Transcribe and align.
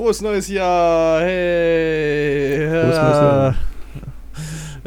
Frohes 0.00 0.22
neues 0.22 0.48
Jahr! 0.48 1.20
Hey! 1.20 2.66
Frohes 2.70 2.96
neues 2.96 3.20
Jahr. 3.20 3.54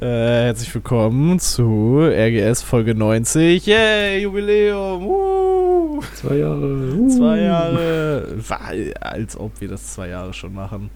Äh, 0.01 0.45
herzlich 0.45 0.73
willkommen 0.73 1.37
zu 1.37 1.99
RGS 2.01 2.63
Folge 2.63 2.95
90. 2.95 3.63
Yay, 3.63 4.23
Jubiläum! 4.23 5.05
Uh. 5.05 6.01
Zwei 6.15 6.37
Jahre. 6.37 6.95
Uh. 6.95 7.07
Zwei 7.09 7.41
Jahre. 7.41 8.27
War, 8.47 8.71
als 9.01 9.37
ob 9.37 9.61
wir 9.61 9.67
das 9.67 9.93
zwei 9.93 10.09
Jahre 10.09 10.33
schon 10.33 10.55
machen. 10.55 10.89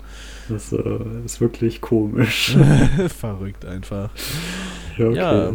Das 0.49 0.73
äh, 0.73 0.99
ist 1.23 1.39
wirklich 1.39 1.79
komisch. 1.79 2.57
Verrückt 3.19 3.65
einfach. 3.65 4.09
Ja, 4.97 5.09
okay. 5.09 5.15
Ja. 5.15 5.53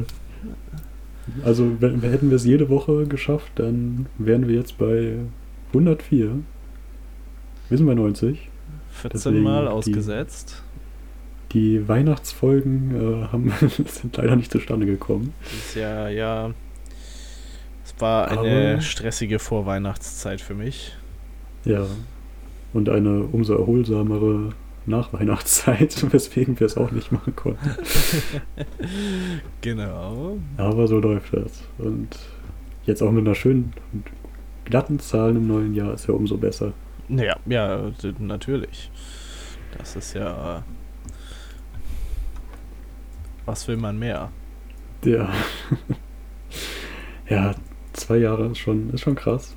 Also, 1.45 1.81
wenn, 1.81 2.01
hätten 2.03 2.31
wir 2.31 2.37
es 2.37 2.45
jede 2.45 2.69
Woche 2.69 3.09
geschafft, 3.09 3.51
dann 3.57 4.07
wären 4.19 4.47
wir 4.47 4.55
jetzt 4.55 4.79
bei 4.79 5.17
104. 5.73 6.31
Wir 7.69 7.79
sind 7.79 7.89
bei 7.89 7.95
90. 7.95 8.52
14 8.93 9.11
Deswegen 9.13 9.43
Mal 9.43 9.69
ausgesetzt. 9.69 10.63
Die, 11.53 11.79
die 11.79 11.89
Weihnachtsfolgen 11.89 13.25
äh, 13.25 13.27
haben, 13.29 13.53
sind 13.87 14.17
leider 14.17 14.37
nicht 14.37 14.53
zustande 14.53 14.87
gekommen. 14.87 15.35
Dieses 15.51 15.75
Jahr, 15.75 16.09
ja. 16.11 16.53
Es 17.85 17.95
war 18.01 18.29
eine 18.29 18.75
Aber, 18.75 18.81
stressige 18.81 19.39
Vorweihnachtszeit 19.39 20.41
für 20.41 20.55
mich. 20.55 20.97
Ja. 21.65 21.87
Und 22.73 22.89
eine 22.89 23.25
umso 23.25 23.55
erholsamere 23.55 24.53
Nachweihnachtszeit, 24.87 26.13
weswegen 26.13 26.59
wir 26.59 26.67
es 26.67 26.77
auch 26.77 26.91
nicht 26.91 27.13
machen 27.13 27.37
konnten. 27.37 27.71
genau. 29.61 30.39
Aber 30.57 30.87
so 30.87 30.99
läuft 30.99 31.35
das. 31.35 31.65
Und 31.79 32.19
jetzt 32.85 33.03
auch 33.03 33.11
mit 33.11 33.27
einer 33.27 33.35
schönen 33.35 33.73
glatten 34.65 34.99
Zahl 34.99 35.37
im 35.37 35.47
neuen 35.47 35.75
Jahr 35.75 35.95
ist 35.95 36.09
ja 36.09 36.15
umso 36.15 36.37
besser. 36.37 36.73
Ja, 37.17 37.37
ja, 37.47 37.91
natürlich. 38.19 38.91
Das 39.77 39.97
ist 39.97 40.15
ja. 40.15 40.63
Was 43.45 43.67
will 43.69 43.77
man 43.77 43.99
mehr? 43.99 44.31
Ja. 45.05 45.33
ja, 47.29 47.55
zwei 47.93 48.19
Jahre 48.19 48.47
ist 48.47 48.59
schon, 48.59 48.91
ist 48.91 49.01
schon 49.01 49.15
krass. 49.15 49.55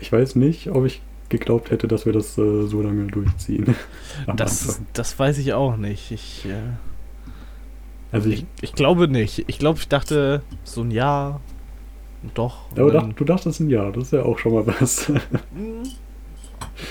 Ich 0.00 0.10
weiß 0.10 0.36
nicht, 0.36 0.70
ob 0.70 0.86
ich 0.86 1.02
geglaubt 1.28 1.70
hätte, 1.70 1.86
dass 1.86 2.06
wir 2.06 2.12
das 2.12 2.36
äh, 2.38 2.66
so 2.66 2.82
lange 2.82 3.06
durchziehen. 3.06 3.76
das, 4.36 4.80
das 4.94 5.18
weiß 5.18 5.38
ich 5.38 5.52
auch 5.52 5.76
nicht. 5.76 6.10
Ich, 6.10 6.46
äh, 6.46 6.62
also 8.10 8.30
ich, 8.30 8.40
ich, 8.40 8.62
ich, 8.62 8.72
glaube 8.72 9.06
nicht. 9.06 9.44
Ich 9.46 9.58
glaube, 9.58 9.78
ich 9.78 9.88
dachte 9.88 10.42
so 10.64 10.80
ein 10.80 10.90
Jahr, 10.90 11.40
doch. 12.34 12.58
Aber 12.76 12.90
dach, 12.90 13.08
du 13.14 13.24
dachtest 13.24 13.60
ein 13.60 13.70
Jahr, 13.70 13.92
das 13.92 14.04
ist 14.04 14.12
ja 14.12 14.22
auch 14.22 14.38
schon 14.38 14.52
mal 14.52 14.66
was. 14.66 15.10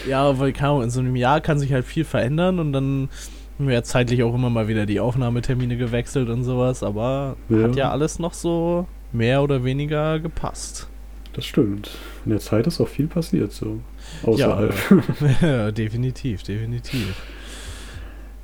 ja, 0.07 0.39
weil 0.39 0.53
kann, 0.53 0.81
in 0.81 0.89
so 0.89 0.99
einem 0.99 1.15
Jahr 1.15 1.41
kann 1.41 1.59
sich 1.59 1.73
halt 1.73 1.85
viel 1.85 2.03
verändern 2.03 2.59
und 2.59 2.73
dann 2.73 3.09
haben 3.57 3.67
wir 3.67 3.75
ja 3.75 3.83
zeitlich 3.83 4.23
auch 4.23 4.33
immer 4.33 4.49
mal 4.49 4.67
wieder 4.67 4.85
die 4.85 4.99
Aufnahmetermine 4.99 5.77
gewechselt 5.77 6.29
und 6.29 6.43
sowas, 6.43 6.81
aber 6.81 7.35
ja. 7.49 7.63
hat 7.63 7.75
ja 7.75 7.91
alles 7.91 8.17
noch 8.17 8.33
so 8.33 8.87
mehr 9.11 9.43
oder 9.43 9.63
weniger 9.63 10.19
gepasst. 10.19 10.87
Das 11.33 11.45
stimmt. 11.45 11.91
In 12.25 12.31
der 12.31 12.39
Zeit 12.39 12.67
ist 12.67 12.81
auch 12.81 12.87
viel 12.87 13.07
passiert, 13.07 13.51
so. 13.51 13.79
Außerhalb. 14.23 14.73
Ja, 15.41 15.47
ja 15.47 15.71
definitiv, 15.71 16.43
definitiv. 16.43 17.21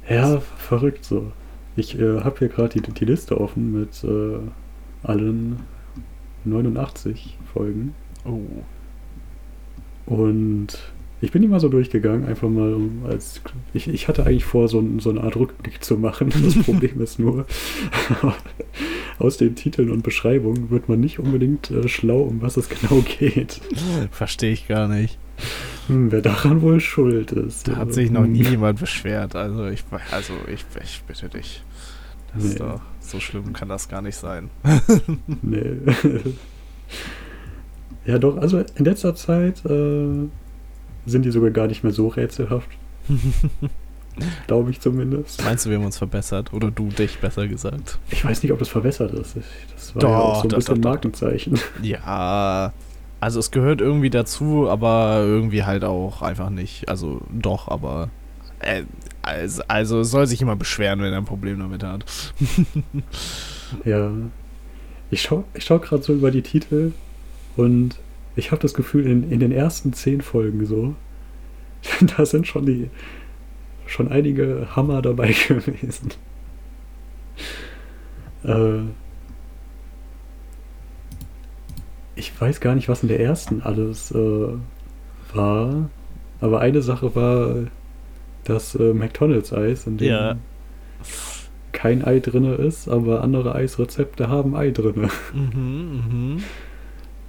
Ja, 0.08 0.40
verrückt 0.40 1.04
so. 1.04 1.32
Ich 1.76 2.00
äh, 2.00 2.22
habe 2.22 2.40
hier 2.40 2.50
gerade 2.50 2.80
die, 2.80 2.94
die 2.94 3.06
Liste 3.06 3.40
offen 3.40 3.72
mit 3.72 4.04
äh, 4.04 4.40
allen 5.04 5.62
89 6.46 7.38
Folgen. 7.54 7.94
Oh. 8.26 8.42
Und 10.06 10.78
ich 11.22 11.32
bin 11.32 11.42
die 11.42 11.48
mal 11.48 11.60
so 11.60 11.70
durchgegangen, 11.70 12.28
einfach 12.28 12.50
mal 12.50 12.78
als. 13.10 13.42
Ich, 13.74 13.88
ich 13.88 14.08
hatte 14.08 14.26
eigentlich 14.26 14.46
vor, 14.46 14.68
so, 14.68 14.84
so 15.00 15.10
eine 15.10 15.22
Art 15.22 15.36
Rückblick 15.36 15.84
zu 15.84 15.98
machen. 15.98 16.32
Das 16.44 16.56
Problem 16.64 17.02
ist 17.02 17.20
nur, 17.20 17.46
aus 19.20 19.38
den 19.38 19.56
Titeln 19.56 19.90
und 19.90 20.04
Beschreibungen 20.04 20.70
wird 20.70 20.90
man 20.90 21.00
nicht 21.00 21.20
unbedingt 21.20 21.72
äh, 21.72 21.88
schlau, 21.88 22.22
um 22.22 22.42
was 22.42 22.58
es 22.58 22.70
genau 22.70 23.04
geht. 23.20 23.62
Verstehe 24.12 24.52
ich 24.52 24.68
gar 24.68 24.88
nicht. 24.88 25.18
Hm, 25.88 26.12
wer 26.12 26.22
daran 26.22 26.62
wohl 26.62 26.80
schuld 26.80 27.32
ist. 27.32 27.68
Da 27.68 27.78
hat 27.78 27.94
sich 27.94 28.12
noch 28.12 28.26
nie 28.26 28.44
jemand 28.44 28.80
beschwert. 28.80 29.36
Also 29.36 29.68
ich, 29.68 29.84
also 30.12 30.34
ich, 30.54 30.66
ich 30.84 31.02
bitte 31.08 31.30
dich. 31.30 31.64
Das 32.36 32.44
nee. 32.44 32.50
ist 32.50 32.60
doch, 32.60 32.82
so 33.00 33.20
schlimm 33.20 33.54
kann 33.54 33.70
das 33.70 33.88
gar 33.88 34.02
nicht 34.02 34.16
sein. 34.16 34.50
nee. 35.42 35.78
ja, 38.06 38.20
doch, 38.20 38.38
also 38.38 38.60
in 38.60 38.86
letzter 38.86 39.16
Zeit 39.16 39.66
äh, 39.66 40.28
sind 41.06 41.24
die 41.24 41.32
sogar 41.32 41.52
gar 41.52 41.68
nicht 41.68 41.84
mehr 41.84 41.94
so 41.94 42.10
rätselhaft. 42.10 42.70
Glaube 44.48 44.72
ich 44.72 44.80
zumindest. 44.80 45.44
Meinst 45.44 45.66
du, 45.66 45.70
wir 45.70 45.78
haben 45.78 45.86
uns 45.86 45.98
verbessert? 45.98 46.54
Oder 46.54 46.72
du 46.72 46.88
dich 46.88 47.20
besser 47.20 47.48
gesagt? 47.48 48.00
Ich 48.12 48.24
weiß 48.24 48.44
nicht, 48.44 48.52
ob 48.54 48.62
es 48.62 48.70
verbessert 48.70 49.14
ist. 49.14 49.36
Das 49.74 49.96
war 49.96 50.02
doch, 50.02 50.10
ja 50.10 50.20
auch 50.20 50.36
so 50.36 50.44
ein 50.44 50.50
doch, 50.50 50.58
bisschen 50.58 50.82
doch, 50.82 50.90
Markenzeichen. 50.90 51.60
Ja, 51.82 52.74
also 53.20 53.40
es 53.40 53.52
gehört 53.52 53.82
irgendwie 53.82 54.10
dazu, 54.10 54.70
aber 54.70 55.18
irgendwie 55.20 55.64
halt 55.64 55.84
auch 55.84 56.22
einfach 56.22 56.50
nicht. 56.50 56.88
Also 56.90 57.22
doch, 57.30 57.68
aber 57.68 58.10
äh, 58.60 58.84
also, 59.26 59.64
also 59.68 60.04
soll 60.04 60.28
sich 60.28 60.42
immer 60.42 60.56
beschweren, 60.56 61.02
wenn 61.02 61.12
er 61.12 61.18
ein 61.18 61.26
Problem 61.26 61.60
damit 61.60 61.84
hat. 61.84 62.06
ja. 63.86 64.12
Ich 65.10 65.22
schaue 65.22 65.44
ich 65.54 65.64
schau 65.66 65.80
gerade 65.80 66.04
so 66.04 66.14
über 66.14 66.32
die 66.32 66.42
Titel 66.42 66.92
und 67.56 68.00
ich 68.36 68.52
habe 68.52 68.62
das 68.62 68.74
Gefühl, 68.74 69.06
in, 69.06 69.32
in 69.32 69.40
den 69.40 69.52
ersten 69.52 69.94
zehn 69.94 70.22
Folgen 70.22 70.66
so, 70.66 70.96
da 72.18 72.26
sind 72.26 72.48
schon 72.48 72.66
die 72.66 72.90
schon 73.88 74.10
einige 74.10 74.68
Hammer 74.76 75.02
dabei 75.02 75.34
gewesen. 75.48 76.10
Äh, 78.44 78.82
ich 82.16 82.40
weiß 82.40 82.60
gar 82.60 82.76
nicht, 82.76 82.90
was 82.90 83.04
in 83.04 83.10
der 83.10 83.20
ersten 83.20 83.62
alles 83.62 84.12
äh, 84.12 84.48
war, 85.34 85.90
aber 86.42 86.60
eine 86.62 86.82
Sache 86.82 87.16
war 87.16 87.56
das 88.46 88.76
äh, 88.76 88.94
McDonalds-Eis, 88.94 89.88
in 89.88 89.98
dem 89.98 90.08
ja. 90.08 90.38
kein 91.72 92.06
Ei 92.06 92.20
drin 92.20 92.46
ist, 92.46 92.88
aber 92.88 93.22
andere 93.22 93.54
Eisrezepte 93.56 94.30
haben 94.30 94.56
Ei 94.56 94.72
drin. 94.72 95.10
Mhm, 95.34 96.04
mhm. 96.10 96.44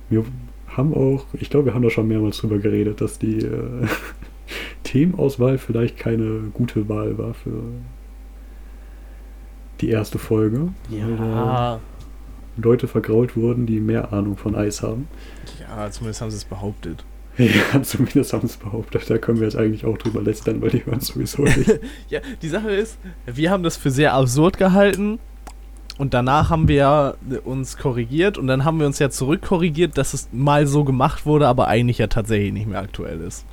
Wir 0.09 0.25
haben 0.69 0.95
auch, 0.95 1.25
ich 1.33 1.51
glaube, 1.51 1.67
wir 1.67 1.75
haben 1.75 1.83
da 1.83 1.91
schon 1.91 2.07
mehrmals 2.07 2.39
drüber 2.39 2.59
geredet, 2.59 3.01
dass 3.01 3.19
die 3.19 3.39
äh, 3.39 3.87
Themenauswahl 4.85 5.59
vielleicht 5.59 5.99
keine 5.99 6.51
gute 6.53 6.89
Wahl 6.89 7.19
war 7.19 7.35
für 7.35 7.63
die 9.81 9.89
erste 9.91 10.19
Folge. 10.19 10.69
Ja. 10.91 11.81
Leute 12.57 12.89
vergrault 12.89 13.37
wurden, 13.37 13.67
die 13.67 13.81
mehr 13.81 14.13
Ahnung 14.13 14.37
von 14.37 14.55
Eis 14.55 14.83
haben. 14.83 15.09
Ja, 15.61 15.91
zumindest 15.91 16.23
haben 16.23 16.31
sie 16.31 16.39
es 16.39 16.45
behauptet. 16.45 17.05
Ja, 17.73 17.83
zumindest 17.83 18.33
haben 18.33 18.47
sie 18.47 18.55
es 18.55 18.57
behauptet. 18.57 19.09
Da 19.09 19.19
können 19.19 19.41
wir 19.41 19.47
jetzt 19.47 19.57
eigentlich 19.57 19.85
auch 19.85 19.99
drüber 19.99 20.23
lästern, 20.23 20.63
weil 20.63 20.71
die 20.71 20.85
hören 20.85 20.99
es 20.99 21.09
sowieso 21.09 21.43
nicht. 21.43 21.81
ja, 22.09 22.21
die 22.41 22.49
Sache 22.49 22.71
ist, 22.71 22.99
wir 23.27 23.51
haben 23.51 23.63
das 23.63 23.77
für 23.77 23.91
sehr 23.91 24.15
absurd 24.15 24.57
gehalten 24.57 25.19
und 25.99 26.15
danach 26.15 26.51
haben 26.51 26.69
wir 26.69 27.17
uns 27.45 27.77
korrigiert 27.77 28.39
und 28.39 28.47
dann 28.47 28.65
haben 28.65 28.79
wir 28.79 28.87
uns 28.87 28.99
ja 28.99 29.11
zurückkorrigiert, 29.11 29.97
dass 29.97 30.15
es 30.15 30.29
mal 30.33 30.67
so 30.67 30.85
gemacht 30.85 31.27
wurde, 31.27 31.47
aber 31.49 31.69
eigentlich 31.69 31.99
ja 31.99 32.07
tatsächlich 32.07 32.53
nicht 32.53 32.69
mehr 32.69 32.81
aktuell 32.81 33.21
ist. 33.21 33.47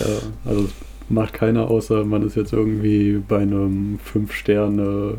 Ja, 0.00 0.06
also 0.44 0.68
macht 1.08 1.32
keiner, 1.32 1.70
außer 1.70 2.04
man 2.04 2.26
ist 2.26 2.36
jetzt 2.36 2.52
irgendwie 2.52 3.22
bei 3.26 3.38
einem 3.38 3.98
5-Sterne. 4.12 5.18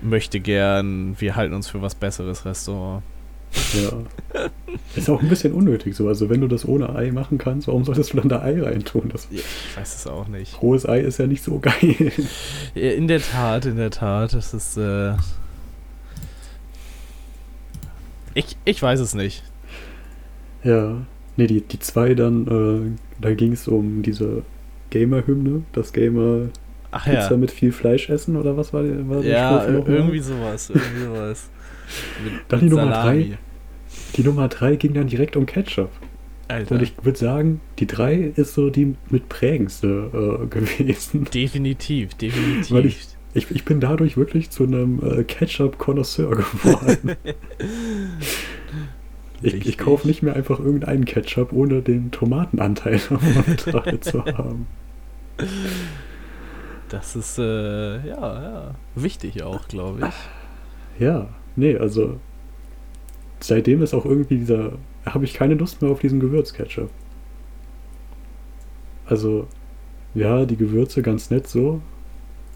Möchte 0.00 0.40
gern, 0.40 1.14
wir 1.18 1.36
halten 1.36 1.54
uns 1.54 1.68
für 1.68 1.82
was 1.82 1.94
Besseres 1.94 2.44
Restaurant. 2.44 3.02
Ja. 3.74 4.42
Ist 4.96 5.10
auch 5.10 5.20
ein 5.22 5.28
bisschen 5.28 5.52
unnötig 5.52 5.94
so. 5.94 6.08
Also 6.08 6.28
wenn 6.30 6.40
du 6.40 6.48
das 6.48 6.66
ohne 6.66 6.94
Ei 6.94 7.10
machen 7.10 7.38
kannst, 7.38 7.68
warum 7.68 7.84
solltest 7.84 8.12
du 8.12 8.18
dann 8.18 8.28
da 8.28 8.42
Ei 8.42 8.60
reintun? 8.62 9.10
Das 9.12 9.28
ja, 9.30 9.38
ich 9.38 9.76
weiß 9.76 9.96
es 9.96 10.06
auch 10.06 10.28
nicht. 10.28 10.60
Rohes 10.62 10.88
Ei 10.88 11.00
ist 11.00 11.18
ja 11.18 11.26
nicht 11.26 11.42
so 11.42 11.58
geil. 11.58 12.12
In 12.74 13.08
der 13.08 13.20
Tat, 13.20 13.66
in 13.66 13.76
der 13.76 13.90
Tat. 13.90 14.34
Das 14.34 14.54
ist. 14.54 14.76
Äh 14.76 15.14
ich, 18.34 18.56
ich 18.64 18.82
weiß 18.82 19.00
es 19.00 19.14
nicht. 19.14 19.42
Ja. 20.64 21.02
Ne, 21.36 21.46
die, 21.46 21.62
die 21.62 21.78
zwei 21.78 22.14
dann, 22.14 22.46
äh, 22.46 23.22
da 23.22 23.34
ging 23.34 23.52
es 23.52 23.66
um 23.66 24.02
diese 24.02 24.42
Gamer-Hymne, 24.90 25.62
das 25.72 25.94
Gamer 25.94 26.48
Ach, 26.92 27.04
Pizza 27.04 27.32
ja. 27.32 27.36
mit 27.36 27.50
viel 27.50 27.72
Fleisch 27.72 28.08
essen 28.10 28.36
oder 28.36 28.56
was 28.56 28.72
war, 28.72 28.84
war 28.84 29.24
Ja, 29.24 29.66
irgendwie 29.66 30.20
sowas, 30.20 30.70
irgendwie 30.70 31.04
sowas. 31.04 31.50
Mit, 32.22 32.32
dann 32.48 32.60
mit 32.60 32.70
die 32.70 32.74
Nummer 32.74 32.92
drei. 32.92 33.38
Die 34.16 34.22
Nummer 34.22 34.48
drei 34.48 34.76
ging 34.76 34.94
dann 34.94 35.06
direkt 35.06 35.36
um 35.36 35.46
Ketchup. 35.46 35.90
Alter. 36.48 36.74
Und 36.74 36.82
ich 36.82 36.92
würde 37.02 37.18
sagen, 37.18 37.60
die 37.78 37.86
drei 37.86 38.32
ist 38.36 38.54
so 38.54 38.68
die 38.68 38.94
mit 39.08 39.28
prägendste 39.28 40.40
äh, 40.42 40.46
gewesen. 40.50 41.26
Definitiv, 41.32 42.14
definitiv. 42.14 42.70
Weil 42.70 42.86
ich, 42.86 43.06
ich, 43.32 43.50
ich 43.50 43.64
bin 43.64 43.80
dadurch 43.80 44.16
wirklich 44.16 44.50
zu 44.50 44.64
einem 44.64 45.00
äh, 45.02 45.24
Ketchup-Konnoisseur 45.24 46.30
geworden. 46.36 47.16
Ich, 49.40 49.66
ich 49.66 49.78
kaufe 49.78 50.06
nicht 50.06 50.22
mehr 50.22 50.36
einfach 50.36 50.60
irgendeinen 50.60 51.06
Ketchup, 51.06 51.52
ohne 51.52 51.80
den 51.80 52.10
Tomatenanteil 52.10 53.00
mit 53.86 54.04
zu 54.04 54.24
haben. 54.24 54.66
Das 56.92 57.16
ist, 57.16 57.38
äh, 57.38 58.06
ja, 58.06 58.42
ja, 58.42 58.74
wichtig 58.94 59.42
auch, 59.42 59.66
glaube 59.66 60.08
ich. 60.08 61.02
Ja, 61.02 61.30
nee, 61.56 61.74
also 61.74 62.20
seitdem 63.40 63.82
ist 63.82 63.94
auch 63.94 64.04
irgendwie 64.04 64.36
dieser, 64.36 64.72
habe 65.06 65.24
ich 65.24 65.32
keine 65.32 65.54
Lust 65.54 65.80
mehr 65.80 65.90
auf 65.90 66.00
diesen 66.00 66.20
Gewürzketchup. 66.20 66.90
Also, 69.06 69.46
ja, 70.12 70.44
die 70.44 70.58
Gewürze 70.58 71.00
ganz 71.00 71.30
nett 71.30 71.48
so, 71.48 71.80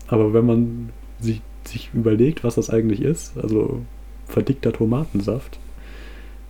aber 0.07 0.35
wenn 0.35 0.45
man 0.45 0.91
sich, 1.19 1.41
sich 1.65 1.89
überlegt, 1.95 2.45
was 2.45 2.57
das 2.57 2.69
eigentlich 2.69 3.01
ist, 3.01 3.39
also 3.39 3.81
verdickter 4.27 4.75
Tomatensaft 4.75 5.59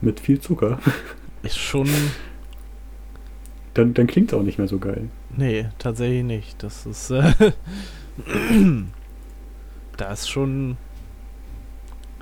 mit 0.00 0.18
viel 0.18 0.40
Zucker. 0.40 0.80
Ist 1.44 1.58
schon. 1.58 1.88
Dann, 3.74 3.94
dann 3.94 4.08
klingt 4.08 4.32
es 4.32 4.34
auch 4.38 4.42
nicht 4.42 4.58
mehr 4.58 4.66
so 4.66 4.80
geil. 4.80 5.08
Nee, 5.36 5.66
tatsächlich 5.78 6.24
nicht. 6.24 6.62
Das 6.62 6.86
ist. 6.86 7.10
Äh, 7.10 7.32
da 9.96 10.12
ist 10.12 10.28
schon. 10.28 10.76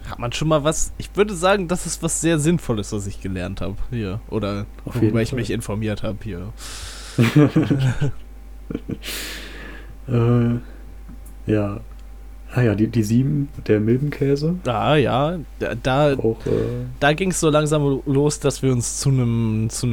Hat 0.09 0.19
man 0.19 0.33
schon 0.33 0.49
mal 0.49 0.65
was. 0.65 0.93
Ich 0.99 1.15
würde 1.15 1.35
sagen, 1.35 1.69
das 1.69 1.87
ist 1.87 2.03
was 2.03 2.21
sehr 2.21 2.39
Sinnvolles, 2.39 2.93
was 2.93 3.07
ich 3.07 3.21
gelernt 3.21 3.61
habe 3.61 3.77
hier. 3.91 4.21
Oder 4.29 4.67
worüber 4.85 5.23
ich 5.23 5.33
mich 5.33 5.51
informiert 5.51 6.03
habe 6.03 6.19
hier. 6.23 6.53
äh, 10.09 10.59
ja, 11.47 11.81
Ah 12.57 12.63
ja, 12.63 12.77
die, 12.77 12.87
die 12.87 13.03
sieben, 13.03 13.49
der 13.67 13.81
Milbenkäse. 13.81 14.55
Ah 14.65 14.95
ja, 14.95 15.39
da, 15.59 15.75
da, 15.75 16.13
äh, 16.13 16.17
da 17.01 17.13
ging 17.13 17.31
es 17.31 17.41
so 17.41 17.51
langsam 17.51 18.01
los, 18.07 18.39
dass 18.39 18.63
wir 18.63 18.71
uns 18.71 19.01
zu 19.01 19.09
einem 19.09 19.67
zu 19.71 19.89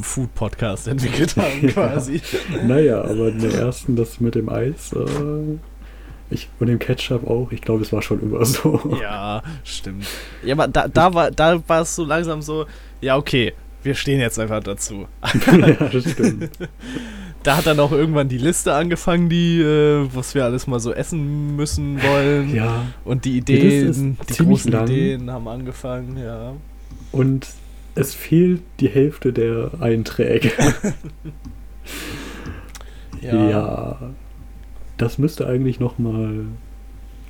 Food-Podcast 0.00 0.88
entwickelt 0.88 1.36
haben 1.36 1.66
quasi. 1.68 2.22
naja, 2.66 3.02
aber 3.02 3.28
in 3.28 3.40
der 3.40 3.52
ersten, 3.52 3.96
das 3.96 4.18
mit 4.18 4.34
dem 4.34 4.48
Eis 4.48 4.94
äh, 4.94 5.58
ich, 6.30 6.48
und 6.58 6.68
dem 6.68 6.78
Ketchup 6.78 7.26
auch, 7.26 7.52
ich 7.52 7.60
glaube, 7.60 7.82
es 7.82 7.92
war 7.92 8.00
schon 8.00 8.22
immer 8.22 8.42
so. 8.46 8.96
Ja, 8.98 9.42
stimmt. 9.62 10.06
Ja, 10.42 10.54
aber 10.54 10.68
da, 10.68 10.88
da 10.88 11.12
war 11.12 11.30
da 11.30 11.62
war 11.68 11.82
es 11.82 11.94
so 11.94 12.04
langsam 12.06 12.40
so, 12.40 12.64
ja 13.02 13.18
okay, 13.18 13.52
wir 13.82 13.94
stehen 13.94 14.20
jetzt 14.20 14.38
einfach 14.38 14.62
dazu. 14.62 15.06
ja, 15.52 15.88
das 15.88 16.10
stimmt 16.10 16.50
da 17.46 17.56
hat 17.56 17.66
dann 17.66 17.78
auch 17.78 17.92
irgendwann 17.92 18.28
die 18.28 18.38
Liste 18.38 18.74
angefangen, 18.74 19.28
die, 19.28 19.60
äh, 19.60 20.08
was 20.12 20.34
wir 20.34 20.44
alles 20.44 20.66
mal 20.66 20.80
so 20.80 20.92
essen 20.92 21.54
müssen 21.54 22.02
wollen. 22.02 22.52
Ja. 22.52 22.86
Und 23.04 23.24
die 23.24 23.38
Ideen, 23.38 24.18
die, 24.28 24.42
großen 24.42 24.72
lang. 24.72 24.88
Ideen 24.88 25.30
haben 25.30 25.46
angefangen, 25.46 26.16
ja. 26.16 26.54
Und 27.12 27.46
es 27.94 28.14
fehlt 28.14 28.62
die 28.80 28.88
Hälfte 28.88 29.32
der 29.32 29.70
Einträge. 29.78 30.50
ja. 33.20 33.48
ja. 33.48 34.10
Das 34.96 35.18
müsste 35.18 35.46
eigentlich 35.46 35.78
nochmal, 35.78 36.46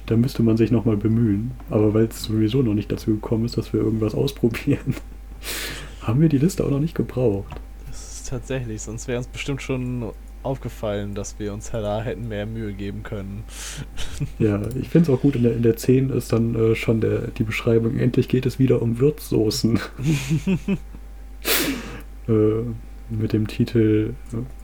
da 0.06 0.16
müsste 0.16 0.42
man 0.42 0.56
sich 0.56 0.70
nochmal 0.70 0.96
bemühen. 0.96 1.50
Aber 1.68 1.92
weil 1.92 2.06
es 2.06 2.22
sowieso 2.22 2.62
noch 2.62 2.74
nicht 2.74 2.90
dazu 2.90 3.10
gekommen 3.10 3.44
ist, 3.44 3.58
dass 3.58 3.74
wir 3.74 3.80
irgendwas 3.80 4.14
ausprobieren, 4.14 4.94
haben 6.00 6.22
wir 6.22 6.30
die 6.30 6.38
Liste 6.38 6.64
auch 6.64 6.70
noch 6.70 6.80
nicht 6.80 6.94
gebraucht 6.94 7.60
tatsächlich, 8.26 8.82
sonst 8.82 9.08
wäre 9.08 9.18
uns 9.18 9.26
bestimmt 9.26 9.62
schon 9.62 10.12
aufgefallen, 10.42 11.14
dass 11.14 11.38
wir 11.38 11.52
uns 11.52 11.70
da 11.70 12.02
hätten 12.02 12.28
mehr 12.28 12.46
Mühe 12.46 12.72
geben 12.72 13.02
können. 13.02 13.44
Ja, 14.38 14.62
ich 14.80 14.88
finde 14.88 15.10
es 15.10 15.16
auch 15.16 15.20
gut, 15.20 15.36
in 15.36 15.42
der, 15.42 15.54
in 15.54 15.62
der 15.62 15.76
10 15.76 16.10
ist 16.10 16.32
dann 16.32 16.54
äh, 16.54 16.74
schon 16.74 17.00
der, 17.00 17.28
die 17.28 17.42
Beschreibung, 17.42 17.98
endlich 17.98 18.28
geht 18.28 18.46
es 18.46 18.58
wieder 18.58 18.80
um 18.80 18.98
Würzsoßen. 18.98 19.78
äh, 22.28 22.32
mit 23.08 23.32
dem 23.32 23.46
Titel, 23.46 24.14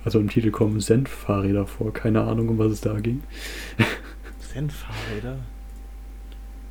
also 0.05 0.19
im 0.19 0.29
Titel 0.29 0.50
kommen 0.50 0.81
Senffahrräder 0.81 1.67
vor, 1.67 1.93
keine 1.93 2.23
Ahnung, 2.23 2.49
um 2.49 2.59
was 2.59 2.73
es 2.73 2.81
da 2.81 2.99
ging. 2.99 3.23
Senffahrräder? 4.53 5.38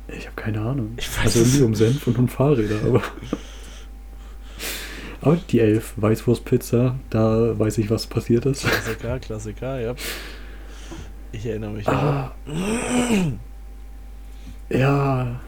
Ich 0.08 0.26
habe 0.26 0.36
keine 0.36 0.60
Ahnung. 0.60 0.92
Ich 0.96 1.08
weiß 1.16 1.24
also 1.24 1.40
irgendwie 1.40 1.62
um 1.62 1.74
Senf 1.74 2.06
und 2.06 2.18
um 2.18 2.28
Fahrräder, 2.28 2.76
aber. 2.84 3.02
Aber 5.22 5.36
die 5.36 5.60
Elf, 5.60 5.94
Weißwurstpizza, 5.96 6.96
da 7.08 7.58
weiß 7.58 7.78
ich, 7.78 7.88
was 7.90 8.08
passiert 8.08 8.44
ist. 8.44 8.66
Klassiker, 8.66 9.18
Klassiker, 9.20 9.80
ja. 9.80 9.94
Ich 11.30 11.46
erinnere 11.46 11.70
mich. 11.70 11.88
Ah. 11.88 12.32
Ja. 14.68 15.40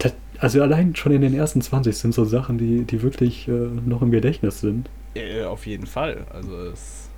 Das, 0.00 0.14
also 0.38 0.62
allein 0.62 0.96
schon 0.96 1.12
in 1.12 1.20
den 1.22 1.32
ersten 1.32 1.62
20 1.62 1.96
sind 1.96 2.12
so 2.12 2.24
Sachen, 2.24 2.58
die, 2.58 2.84
die 2.84 3.02
wirklich 3.02 3.46
äh, 3.46 3.52
noch 3.52 4.02
im 4.02 4.10
Gedächtnis 4.10 4.60
sind. 4.60 4.90
Ja, 5.14 5.48
auf 5.48 5.64
jeden 5.66 5.86
Fall. 5.86 6.26
Also 6.32 6.56
es 6.56 7.08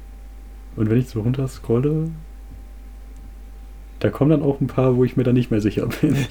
Und 0.77 0.91
wenn 0.91 0.99
ich 0.99 1.09
so 1.09 1.23
runter 1.23 1.49
scrolle, 1.49 2.11
da 4.01 4.11
kommen 4.11 4.31
dann 4.31 4.43
auch 4.43 4.61
ein 4.61 4.67
paar, 4.67 4.97
wo 4.97 5.05
ich 5.05 5.17
mir 5.17 5.25
dann 5.25 5.35
nicht 5.35 5.51
mehr 5.51 5.63
sicher 5.63 5.87
bin. 5.87 6.15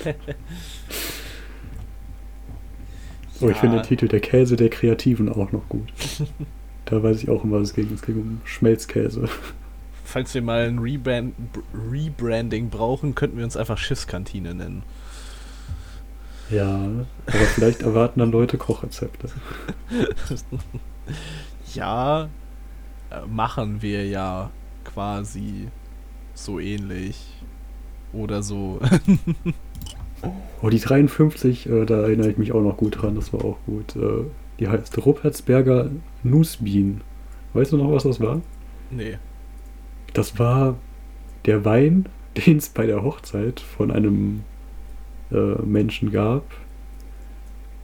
Oh, 3.41 3.49
ich 3.49 3.57
finde 3.57 3.77
den 3.77 3.85
Titel 3.85 4.07
Der 4.07 4.19
Käse 4.19 4.55
der 4.55 4.69
Kreativen 4.69 5.29
auch 5.29 5.51
noch 5.51 5.67
gut. 5.69 5.87
da 6.85 7.01
weiß 7.01 7.23
ich 7.23 7.29
auch, 7.29 7.43
um 7.43 7.51
was 7.51 7.69
es 7.69 7.73
ging. 7.73 7.89
Es 7.93 8.01
ging 8.01 8.19
um 8.19 8.41
Schmelzkäse. 8.43 9.29
Falls 10.03 10.33
wir 10.33 10.41
mal 10.41 10.67
ein 10.67 10.79
Rebrand 10.79 11.35
Rebranding 11.73 12.69
brauchen, 12.69 13.15
könnten 13.15 13.37
wir 13.37 13.45
uns 13.45 13.55
einfach 13.55 13.77
Schiffskantine 13.77 14.55
nennen. 14.55 14.83
Ja, 16.49 16.79
aber 17.27 17.45
vielleicht 17.53 17.83
erwarten 17.83 18.19
dann 18.19 18.31
Leute 18.31 18.57
Kochrezepte. 18.57 19.29
ja, 21.75 22.27
äh, 23.11 23.25
machen 23.27 23.83
wir 23.83 24.07
ja 24.07 24.49
quasi 24.83 25.67
so 26.33 26.59
ähnlich. 26.59 27.27
Oder 28.11 28.41
so. 28.41 28.79
Oh, 30.61 30.69
die 30.69 30.79
53, 30.79 31.69
äh, 31.69 31.85
da 31.85 32.01
erinnere 32.01 32.29
ich 32.29 32.37
mich 32.37 32.51
auch 32.51 32.61
noch 32.61 32.77
gut 32.77 33.01
dran, 33.01 33.15
das 33.15 33.31
war 33.31 33.43
auch 33.45 33.57
gut. 33.65 33.95
Äh, 33.95 34.25
die 34.59 34.67
heißt 34.67 35.05
Ruppertsberger 35.05 35.89
Nussbien. 36.23 37.01
Weißt 37.53 37.71
du 37.71 37.77
noch, 37.77 37.91
was 37.91 38.03
das 38.03 38.19
war? 38.19 38.41
Nee. 38.91 39.17
Das 40.13 40.37
war 40.37 40.75
der 41.45 41.63
Wein, 41.65 42.07
den 42.37 42.57
es 42.57 42.69
bei 42.69 42.85
der 42.85 43.03
Hochzeit 43.03 43.59
von 43.59 43.91
einem 43.91 44.43
äh, 45.31 45.61
Menschen 45.63 46.11
gab, 46.11 46.43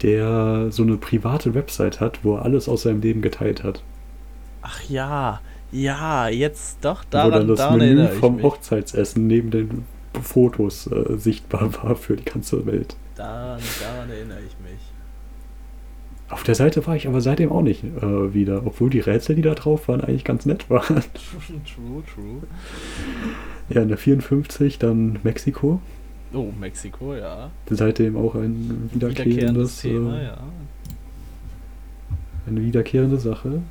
der 0.02 0.72
so 0.72 0.84
eine 0.84 0.98
private 0.98 1.54
Website 1.54 2.02
hat, 2.02 2.24
wo 2.24 2.36
er 2.36 2.44
alles 2.44 2.68
aus 2.68 2.84
seinem 2.84 3.02
Leben 3.02 3.22
geteilt 3.22 3.64
hat. 3.64 3.82
Ach 4.62 4.82
ja, 4.90 5.42
ja, 5.72 6.28
jetzt 6.28 6.84
doch 6.84 7.04
daran, 7.06 7.48
wo 7.50 7.56
dann 7.56 7.56
das 7.56 7.78
Menü 7.78 8.08
vom 8.08 8.42
Hochzeitsessen 8.42 9.28
neben 9.28 9.52
den 9.52 9.86
Fotos 10.22 10.88
äh, 10.88 11.18
sichtbar 11.18 11.74
war 11.84 11.96
für 11.96 12.16
die 12.16 12.26
ganze 12.26 12.66
Welt. 12.66 12.96
Daran, 13.16 13.62
daran 13.82 14.10
erinnere 14.10 14.40
ich 14.40 14.56
mich. 14.60 14.80
Auf 16.28 16.44
der 16.44 16.56
Seite 16.56 16.86
war 16.88 16.96
ich 16.96 17.08
aber 17.08 17.22
seitdem 17.22 17.52
auch 17.52 17.62
nicht 17.62 17.84
äh, 17.84 18.34
wieder, 18.34 18.66
obwohl 18.66 18.90
die 18.90 19.00
Rätsel, 19.00 19.36
die 19.36 19.44
da 19.44 19.54
drauf 19.54 19.88
waren, 19.88 20.02
eigentlich 20.02 20.24
ganz 20.24 20.46
nett 20.46 20.70
waren. 20.70 20.96
true, 21.14 22.04
true. 22.14 22.42
Ja, 23.70 23.82
in 23.84 23.90
der 23.90 23.98
54 23.98 24.80
dann 24.80 25.20
Mexiko. 25.24 25.80
Oh, 26.34 26.52
Mexiko, 26.60 27.14
ja. 27.16 27.52
Seitdem 27.70 28.18
auch 28.18 28.34
ein 28.36 28.90
wiederkehrendes, 28.92 29.26
wiederkehrendes 29.26 29.82
Thema, 29.82 30.20
äh, 30.20 30.24
ja. 30.24 30.38
Eine 32.48 32.62
wiederkehrende 32.62 33.18
Sache. 33.18 33.62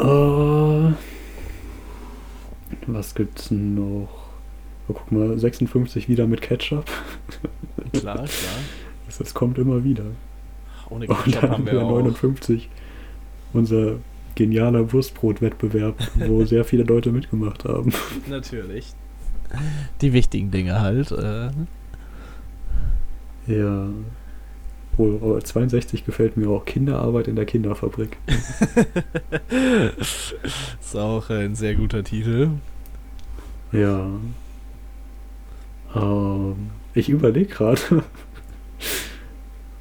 Uh, 0.00 0.92
was 2.86 3.14
gibt's 3.14 3.50
noch? 3.50 4.17
Oh, 4.88 4.94
guck 4.94 5.12
mal, 5.12 5.38
56 5.38 6.08
wieder 6.08 6.26
mit 6.26 6.40
Ketchup. 6.40 6.86
Klar, 7.92 8.16
klar. 8.16 8.28
Das, 9.06 9.18
das 9.18 9.34
kommt 9.34 9.58
immer 9.58 9.84
wieder. 9.84 10.04
Ohne 10.88 11.06
Ketchup 11.06 11.26
Und 11.26 11.34
dann 11.34 11.50
haben 11.50 11.66
wir 11.66 11.74
59 11.74 12.68
auch. 12.68 13.54
unser 13.54 13.96
genialer 14.34 14.92
Wurstbrot-Wettbewerb, 14.92 15.96
wo 16.14 16.44
sehr 16.46 16.64
viele 16.64 16.84
Leute 16.84 17.10
mitgemacht 17.12 17.64
haben. 17.64 17.92
Natürlich. 18.28 18.94
Die 20.00 20.12
wichtigen 20.12 20.50
Dinge 20.50 20.80
halt. 20.80 21.10
Äh. 21.10 21.50
Ja. 23.46 23.88
Oh, 24.96 25.38
62 25.38 26.04
gefällt 26.04 26.36
mir 26.36 26.48
auch 26.48 26.64
Kinderarbeit 26.64 27.28
in 27.28 27.36
der 27.36 27.46
Kinderfabrik. 27.46 28.16
ist 30.80 30.96
auch 30.96 31.30
ein 31.30 31.54
sehr 31.54 31.74
guter 31.74 32.02
Titel. 32.02 32.50
Ja. 33.70 34.08
Ähm, 36.00 36.70
ich 36.94 37.08
überlege 37.08 37.46
gerade, 37.46 37.80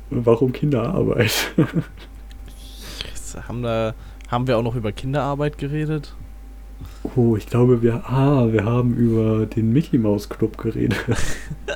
warum 0.10 0.52
Kinderarbeit? 0.52 1.54
haben, 3.48 3.64
da, 3.64 3.94
haben 4.30 4.48
wir 4.48 4.58
auch 4.58 4.64
noch 4.64 4.76
über 4.76 4.92
Kinderarbeit 4.92 5.58
geredet? 5.58 6.16
Oh, 7.16 7.36
ich 7.36 7.48
glaube, 7.48 7.82
wir, 7.82 8.08
ah, 8.10 8.52
wir 8.52 8.66
haben 8.66 8.96
über 8.96 9.46
den 9.46 9.72
Mickey 9.74 9.98
Mouse 9.98 10.30
Club 10.30 10.58
geredet. 10.58 11.04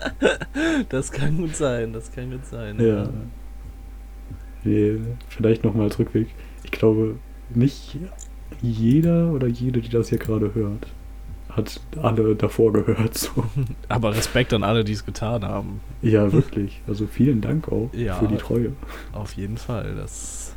das 0.90 1.12
kann 1.12 1.38
gut 1.38 1.56
sein, 1.56 1.94
das 1.94 2.12
kann 2.12 2.32
gut 2.32 2.46
sein. 2.46 2.80
Ja. 2.80 3.04
ja. 3.04 3.10
Nee, 4.64 5.00
vielleicht 5.30 5.64
nochmal 5.64 5.86
als 5.86 5.98
Rückweg. 5.98 6.28
Ich 6.64 6.72
glaube, 6.72 7.16
nicht 7.50 7.98
jeder 8.62 9.32
oder 9.32 9.48
jede, 9.48 9.82
die 9.82 9.90
das 9.90 10.10
hier 10.10 10.20
gerade 10.20 10.54
hört, 10.54 10.88
hat 11.56 11.80
alle 12.02 12.36
davor 12.36 12.74
gehört. 12.74 13.18
So. 13.18 13.44
Aber 13.90 14.16
Respekt 14.16 14.54
an 14.54 14.64
alle, 14.64 14.84
die 14.84 14.94
es 14.94 15.06
getan 15.06 15.44
haben. 15.44 15.82
Ja, 16.02 16.32
wirklich. 16.32 16.82
Also 16.88 17.08
vielen 17.08 17.42
Dank 17.42 17.68
auch 17.72 17.90
Ja. 17.94 18.16
für 18.16 18.28
die 18.28 18.38
Treue. 18.38 18.72
Auf 19.14 19.34
jeden 19.34 19.58
Fall. 19.58 19.96
Das. 19.96 20.56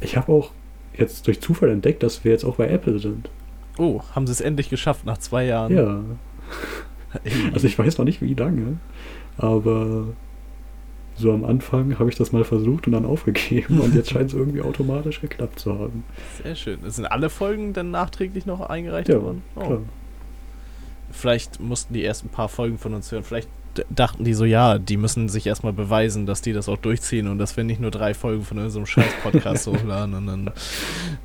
Ich 0.00 0.16
habe 0.16 0.30
auch 0.32 0.50
jetzt 0.96 1.26
durch 1.26 1.40
Zufall 1.40 1.70
entdeckt, 1.70 2.02
dass 2.02 2.24
wir 2.24 2.32
jetzt 2.32 2.44
auch 2.44 2.56
bei 2.56 2.68
Apple 2.68 2.98
sind. 2.98 3.30
Oh, 3.78 4.02
haben 4.14 4.26
sie 4.26 4.32
es 4.32 4.40
endlich 4.40 4.68
geschafft 4.68 5.06
nach 5.06 5.18
zwei 5.18 5.44
Jahren. 5.46 5.74
Ja. 5.74 6.00
Also 7.52 7.66
ich 7.66 7.78
weiß 7.78 7.98
noch 7.98 8.06
nicht, 8.06 8.22
wie 8.22 8.32
lange, 8.32 8.78
aber 9.36 10.06
so 11.22 11.32
am 11.32 11.44
Anfang 11.44 11.98
habe 11.98 12.10
ich 12.10 12.16
das 12.16 12.32
mal 12.32 12.44
versucht 12.44 12.86
und 12.86 12.92
dann 12.92 13.06
aufgegeben 13.06 13.80
und 13.80 13.94
jetzt 13.94 14.10
scheint 14.10 14.28
es 14.30 14.34
irgendwie 14.34 14.60
automatisch 14.60 15.20
geklappt 15.20 15.58
zu 15.58 15.78
haben. 15.78 16.04
Sehr 16.42 16.54
schön. 16.54 16.78
Sind 16.90 17.06
alle 17.06 17.30
Folgen 17.30 17.72
dann 17.72 17.90
nachträglich 17.90 18.44
noch 18.44 18.60
eingereicht 18.60 19.08
Ja, 19.08 19.22
worden? 19.22 19.42
Oh. 19.56 19.60
klar. 19.60 19.78
Vielleicht 21.10 21.60
mussten 21.60 21.94
die 21.94 22.04
ersten 22.04 22.28
paar 22.28 22.48
Folgen 22.48 22.78
von 22.78 22.94
uns 22.94 23.10
hören. 23.12 23.22
Vielleicht 23.24 23.48
dachten 23.90 24.24
die 24.24 24.34
so, 24.34 24.44
ja, 24.44 24.78
die 24.78 24.96
müssen 24.96 25.28
sich 25.28 25.46
erstmal 25.46 25.72
beweisen, 25.72 26.26
dass 26.26 26.42
die 26.42 26.52
das 26.52 26.68
auch 26.68 26.76
durchziehen 26.76 27.28
und 27.28 27.38
dass 27.38 27.56
wir 27.56 27.64
nicht 27.64 27.80
nur 27.80 27.90
drei 27.90 28.14
Folgen 28.14 28.44
von 28.44 28.58
unserem 28.58 28.86
scheiß 28.86 29.12
Podcast 29.22 29.66
hochladen 29.68 30.14
und 30.14 30.26
dann. 30.26 30.50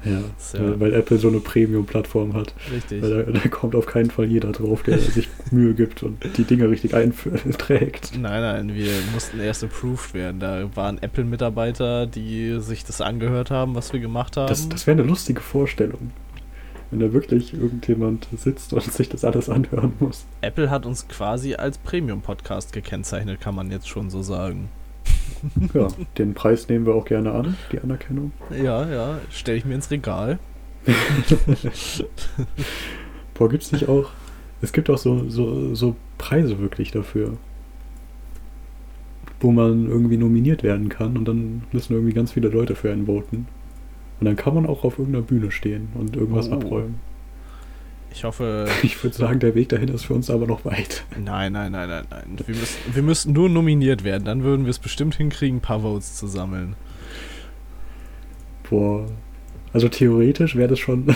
Ja, 0.05 0.21
So. 0.37 0.59
Weil, 0.59 0.79
weil 0.79 0.93
Apple 0.93 1.17
so 1.17 1.27
eine 1.27 1.39
Premium-Plattform 1.39 2.33
hat. 2.33 2.53
Richtig. 2.71 3.01
Weil 3.01 3.25
da, 3.25 3.31
da 3.31 3.47
kommt 3.49 3.75
auf 3.75 3.85
keinen 3.85 4.09
Fall 4.11 4.25
jeder 4.25 4.51
drauf, 4.51 4.83
der 4.83 4.99
sich 4.99 5.27
Mühe 5.51 5.73
gibt 5.73 6.03
und 6.03 6.17
die 6.37 6.43
Dinge 6.43 6.69
richtig 6.69 6.93
einträgt. 6.93 8.11
Nein, 8.17 8.41
nein, 8.41 8.75
wir 8.75 8.91
mussten 9.13 9.39
erst 9.39 9.63
approved 9.63 10.13
werden. 10.13 10.39
Da 10.39 10.69
waren 10.75 11.01
Apple-Mitarbeiter, 11.01 12.07
die 12.07 12.59
sich 12.59 12.85
das 12.85 13.01
angehört 13.01 13.51
haben, 13.51 13.75
was 13.75 13.93
wir 13.93 13.99
gemacht 13.99 14.37
haben. 14.37 14.47
Das, 14.47 14.67
das 14.69 14.87
wäre 14.87 14.99
eine 14.99 15.07
lustige 15.07 15.41
Vorstellung. 15.41 16.11
Wenn 16.89 16.99
da 16.99 17.11
wirklich 17.11 17.53
irgendjemand 17.53 18.27
sitzt 18.37 18.73
und 18.73 18.83
sich 18.91 19.09
das 19.09 19.25
alles 19.25 19.49
anhören 19.49 19.93
muss. 19.99 20.25
Apple 20.41 20.69
hat 20.69 20.85
uns 20.85 21.07
quasi 21.07 21.55
als 21.55 21.77
Premium-Podcast 21.77 22.71
gekennzeichnet, 22.71 23.41
kann 23.41 23.55
man 23.55 23.71
jetzt 23.71 23.89
schon 23.89 24.09
so 24.09 24.21
sagen. 24.21 24.69
Ja, 25.73 25.87
den 26.17 26.33
Preis 26.33 26.67
nehmen 26.67 26.85
wir 26.87 26.95
auch 26.95 27.05
gerne 27.05 27.31
an, 27.31 27.57
die 27.71 27.79
Anerkennung. 27.79 28.31
Ja, 28.51 28.89
ja, 28.89 29.19
stelle 29.29 29.57
ich 29.57 29.65
mir 29.65 29.75
ins 29.75 29.91
Regal. 29.91 30.39
Boah, 33.33 33.49
gibt's 33.49 33.71
nicht 33.71 33.87
auch. 33.87 34.09
Es 34.61 34.71
gibt 34.71 34.89
auch 34.89 34.97
so, 34.97 35.29
so, 35.29 35.75
so 35.75 35.95
Preise 36.17 36.59
wirklich 36.59 36.91
dafür. 36.91 37.37
Wo 39.39 39.51
man 39.51 39.87
irgendwie 39.87 40.17
nominiert 40.17 40.63
werden 40.63 40.89
kann 40.89 41.15
und 41.17 41.25
dann 41.27 41.63
müssen 41.71 41.93
irgendwie 41.93 42.13
ganz 42.13 42.31
viele 42.31 42.49
Leute 42.49 42.75
für 42.75 42.91
einen 42.91 43.05
voten. 43.05 43.47
Und 44.19 44.25
dann 44.25 44.35
kann 44.35 44.55
man 44.55 44.65
auch 44.65 44.83
auf 44.83 44.97
irgendeiner 44.97 45.23
Bühne 45.25 45.51
stehen 45.51 45.89
und 45.93 46.15
irgendwas 46.15 46.49
Oh. 46.49 46.53
abräumen. 46.53 46.95
Ich 48.13 48.23
hoffe. 48.23 48.65
Ich 48.83 49.01
würde 49.03 49.15
sagen, 49.15 49.39
der 49.39 49.53
Weg 49.53 49.69
dahin 49.69 49.89
ist 49.89 50.05
für 50.05 50.13
uns 50.15 50.29
aber 50.29 50.47
noch 50.47 50.65
weit. 50.65 51.03
Nein, 51.23 51.53
nein, 51.53 51.71
nein, 51.71 51.87
nein, 51.89 52.05
nein. 52.09 52.37
Wir 52.45 52.55
müssen, 52.55 52.77
wir 52.95 53.03
müssten 53.03 53.33
nur 53.33 53.47
nominiert 53.49 54.03
werden. 54.03 54.23
Dann 54.25 54.43
würden 54.43 54.65
wir 54.65 54.71
es 54.71 54.79
bestimmt 54.79 55.15
hinkriegen, 55.15 55.57
ein 55.57 55.61
paar 55.61 55.81
Votes 55.81 56.15
zu 56.15 56.25
sammeln. 56.27 56.75
Boah. 58.69 59.05
Also 59.73 59.87
theoretisch 59.89 60.55
wäre 60.55 60.69
das 60.69 60.79
schon. 60.79 61.13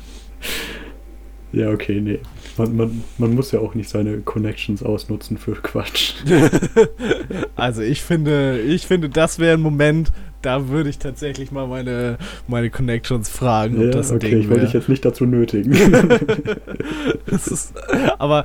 ja, 1.52 1.68
okay, 1.70 2.00
nee. 2.00 2.20
Man, 2.56 2.76
man, 2.76 3.04
man 3.18 3.34
muss 3.34 3.52
ja 3.52 3.60
auch 3.60 3.74
nicht 3.74 3.88
seine 3.90 4.18
Connections 4.20 4.82
ausnutzen 4.82 5.36
für 5.38 5.52
Quatsch. 5.52 6.14
Also 7.56 7.82
ich 7.82 8.00
finde, 8.00 8.58
ich 8.60 8.86
finde, 8.86 9.10
das 9.10 9.38
wäre 9.38 9.52
ein 9.54 9.60
Moment, 9.60 10.12
da 10.42 10.68
würde 10.68 10.88
ich 10.88 10.98
tatsächlich 10.98 11.52
mal 11.52 11.66
meine, 11.66 12.16
meine 12.48 12.70
Connections 12.70 13.28
fragen, 13.28 13.76
ob 13.76 13.84
Ja, 13.84 13.90
das 13.90 14.10
ein 14.10 14.16
okay, 14.16 14.30
Ding 14.30 14.40
ich 14.40 14.48
wollte 14.48 14.64
dich 14.64 14.72
jetzt 14.72 14.88
nicht 14.88 15.04
dazu 15.04 15.26
nötigen. 15.26 15.72
Ist, 17.26 17.74
aber, 18.18 18.44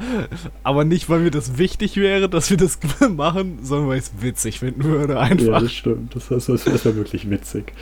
aber 0.64 0.84
nicht, 0.84 1.10
weil 1.10 1.20
mir 1.20 1.32
das 1.32 1.58
wichtig 1.58 1.98
wäre, 1.98 2.30
dass 2.30 2.50
wir 2.50 2.58
das 2.58 2.80
machen, 3.10 3.60
sondern 3.62 3.90
weil 3.90 4.00
ich 4.00 4.06
es 4.06 4.12
witzig 4.22 4.60
finden 4.60 4.84
würde 4.84 5.14
ja, 5.14 5.20
einfach. 5.20 5.62
das 5.62 5.72
stimmt. 5.72 6.16
Das, 6.16 6.28
das, 6.28 6.46
das 6.46 6.86
wäre 6.86 6.96
wirklich 6.96 7.30
witzig. 7.30 7.74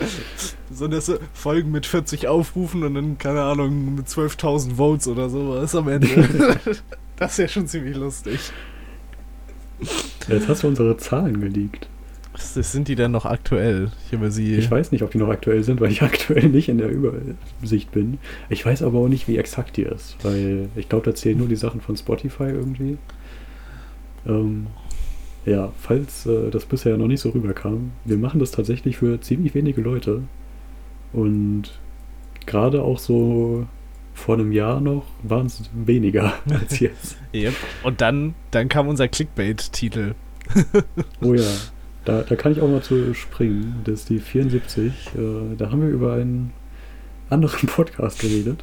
Sondern 0.71 1.01
so 1.01 1.17
Folgen 1.33 1.71
mit 1.71 1.85
40 1.85 2.27
Aufrufen 2.27 2.83
und 2.83 2.93
dann, 2.95 3.17
keine 3.17 3.41
Ahnung, 3.41 3.95
mit 3.95 4.07
12.000 4.07 4.75
Votes 4.75 5.07
oder 5.07 5.29
sowas 5.29 5.75
am 5.75 5.87
Ende. 5.87 6.07
das 7.15 7.37
wäre 7.37 7.49
schon 7.49 7.67
ziemlich 7.67 7.95
lustig. 7.95 8.39
Jetzt 10.27 10.47
hast 10.47 10.63
du 10.63 10.67
unsere 10.67 10.97
Zahlen 10.97 11.41
geleakt. 11.41 11.89
Sind 12.53 12.87
die 12.87 12.95
denn 12.95 13.11
noch 13.11 13.25
aktuell? 13.25 13.91
Ich 14.07 14.17
habe 14.17 14.31
sie. 14.31 14.55
Ich 14.55 14.69
weiß 14.69 14.91
nicht, 14.91 15.03
ob 15.03 15.11
die 15.11 15.17
noch 15.17 15.29
aktuell 15.29 15.63
sind, 15.63 15.81
weil 15.81 15.91
ich 15.91 16.01
aktuell 16.03 16.49
nicht 16.49 16.69
in 16.69 16.77
der 16.77 16.89
Übersicht 16.89 17.91
bin. 17.91 18.17
Ich 18.49 18.65
weiß 18.65 18.81
aber 18.83 18.99
auch 18.99 19.07
nicht, 19.07 19.27
wie 19.27 19.37
exakt 19.37 19.77
die 19.77 19.83
ist, 19.83 20.17
weil 20.23 20.69
ich 20.75 20.89
glaube, 20.89 21.05
da 21.05 21.15
zählen 21.15 21.37
nur 21.37 21.47
die 21.47 21.55
Sachen 21.55 21.81
von 21.81 21.95
Spotify 21.97 22.45
irgendwie. 22.45 22.97
Ähm, 24.27 24.67
ja, 25.45 25.73
falls 25.77 26.25
äh, 26.25 26.49
das 26.49 26.65
bisher 26.65 26.97
noch 26.97 27.07
nicht 27.07 27.21
so 27.21 27.29
rüberkam, 27.29 27.91
wir 28.05 28.17
machen 28.17 28.39
das 28.39 28.51
tatsächlich 28.51 28.97
für 28.97 29.19
ziemlich 29.19 29.53
wenige 29.53 29.81
Leute. 29.81 30.23
Und 31.11 31.63
gerade 32.45 32.81
auch 32.81 32.97
so 32.97 33.67
vor 34.13 34.35
einem 34.35 34.51
Jahr 34.51 34.79
noch 34.79 35.05
waren 35.23 35.47
es 35.47 35.69
weniger 35.73 36.33
als 36.49 36.79
jetzt. 36.79 37.17
Yep. 37.33 37.53
Und 37.83 38.01
dann, 38.01 38.35
dann 38.51 38.69
kam 38.69 38.87
unser 38.87 39.07
Clickbait-Titel. 39.07 40.13
Oh 41.21 41.33
ja, 41.33 41.43
da, 42.05 42.21
da 42.21 42.35
kann 42.35 42.51
ich 42.51 42.61
auch 42.61 42.67
mal 42.69 42.81
zu 42.81 43.13
springen. 43.13 43.81
Das 43.85 44.01
ist 44.01 44.09
die 44.09 44.19
74. 44.19 44.85
Äh, 45.15 45.55
da 45.57 45.71
haben 45.71 45.81
wir 45.81 45.89
über 45.89 46.13
einen 46.13 46.51
anderen 47.29 47.67
Podcast 47.67 48.19
geredet. 48.19 48.59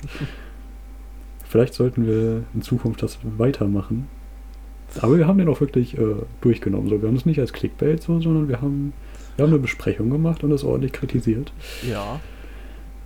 Vielleicht 1.48 1.74
sollten 1.74 2.06
wir 2.06 2.44
in 2.54 2.62
Zukunft 2.62 3.02
das 3.02 3.18
weitermachen. 3.22 4.08
Aber 5.00 5.18
wir 5.18 5.26
haben 5.26 5.38
den 5.38 5.48
auch 5.48 5.60
wirklich 5.60 5.96
äh, 5.98 6.14
durchgenommen. 6.40 6.88
So, 6.88 7.00
wir 7.00 7.08
haben 7.08 7.16
es 7.16 7.26
nicht 7.26 7.38
als 7.40 7.52
Clickbait 7.52 8.02
so, 8.02 8.20
sondern 8.20 8.48
wir 8.48 8.60
haben, 8.60 8.92
wir 9.36 9.44
haben 9.44 9.50
eine 9.52 9.60
Besprechung 9.60 10.10
gemacht 10.10 10.42
und 10.44 10.50
es 10.52 10.64
ordentlich 10.64 10.92
kritisiert. 10.92 11.52
Ja. 11.88 12.20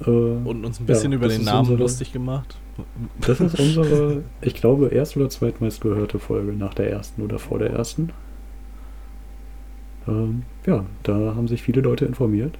Äh, 0.06 0.10
Und 0.10 0.64
uns 0.64 0.80
ein 0.80 0.86
bisschen 0.86 1.12
Ja, 1.12 1.16
über 1.18 1.26
das 1.28 1.36
den 1.36 1.44
Namen 1.44 1.60
unsere- 1.60 1.78
lustig 1.78 2.12
gemacht. 2.12 2.56
das 3.20 3.40
ist 3.40 3.54
unsere, 3.60 4.22
ich 4.40 4.54
glaube, 4.54 4.88
erst 4.88 5.16
oder 5.16 5.28
zweitmeist 5.28 5.80
gehörte 5.82 6.18
Folge 6.18 6.52
nach 6.52 6.74
der 6.74 6.90
ersten 6.90 7.22
oder 7.22 7.38
vor 7.38 7.58
der 7.58 7.70
ersten. 7.70 8.10
Ähm, 10.06 10.42
ja, 10.66 10.84
da 11.02 11.34
haben 11.34 11.48
sich 11.48 11.62
viele 11.62 11.80
Leute 11.80 12.04
informiert. 12.04 12.58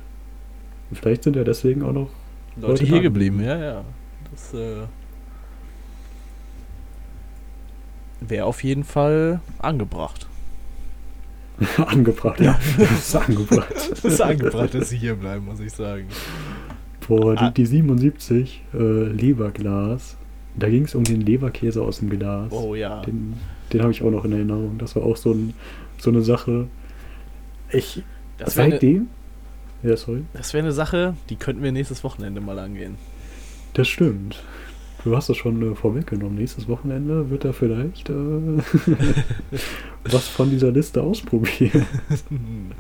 Vielleicht 0.93 1.25
sind 1.25 1.37
ja 1.37 1.45
deswegen 1.45 1.83
auch 1.83 1.93
noch 1.93 2.09
Leute 2.57 2.69
Leute 2.69 2.85
hier 2.85 3.01
geblieben, 3.01 3.43
ja, 3.43 3.59
ja. 3.59 3.85
Das 4.31 4.55
äh, 4.55 4.83
wäre 8.21 8.47
auf 8.47 8.63
jeden 8.65 8.85
Fall 8.85 9.41
angebracht. 9.59 10.27
angebracht. 11.87 12.41
Ja, 12.41 12.59
das 12.79 12.91
ist 12.93 13.17
angebracht. 13.17 13.73
Das 13.91 14.05
ist 14.05 14.21
angebracht, 14.21 14.75
dass 14.75 14.89
sie 14.89 14.97
hier 14.99 15.15
bleiben, 15.15 15.45
muss 15.45 15.61
ich 15.61 15.73
sagen. 15.73 16.07
Boah, 17.07 17.35
Ah. 17.37 17.51
die, 17.51 17.63
die 17.63 17.67
77 17.67 18.63
äh, 18.73 18.79
Leberglas. 18.79 20.17
Da 20.57 20.69
ging 20.69 20.85
es 20.85 20.95
um 20.95 21.03
den 21.05 21.21
Leberkäse 21.21 21.83
aus 21.83 21.99
dem 21.99 22.11
Glas. 22.11 22.53
Oh 22.53 22.75
ja. 22.75 23.03
Den, 23.03 23.35
den 23.73 23.83
habe 23.83 23.91
ich 23.91 24.03
auch 24.03 24.11
noch 24.11 24.25
in 24.25 24.33
Erinnerung. 24.33 24.79
Das 24.79 24.95
war 24.97 25.03
auch 25.03 25.17
so, 25.17 25.33
ein, 25.33 25.53
so 25.99 26.11
eine 26.11 26.23
Sache. 26.23 26.69
Ich, 27.75 28.03
Das 28.39 28.57
wäre 28.57 28.65
eine, 28.65 28.75
seitdem. 28.75 29.09
Ja, 29.83 29.97
sorry. 29.97 30.25
das 30.33 30.55
wär 30.55 30.63
eine 30.63 30.73
Sache, 30.73 31.15
die 31.29 31.37
könnten 31.37 31.63
wir 31.63 31.73
nächstes 31.73 32.05
Wochenende 32.05 32.41
mal 32.41 32.59
angehen. 32.59 32.97
Das 33.75 33.89
stimmt. 33.89 34.43
Du 35.05 35.15
hast 35.15 35.29
es 35.29 35.37
schon 35.37 35.73
äh, 35.73 35.75
vorweggenommen. 35.75 36.37
Nächstes 36.37 36.67
Wochenende 36.67 37.29
wird 37.29 37.45
er 37.45 37.53
vielleicht 37.53 38.09
äh, 38.09 38.15
was 40.05 40.27
von 40.29 40.49
dieser 40.51 40.71
Liste 40.73 41.03
ausprobieren. 41.03 41.87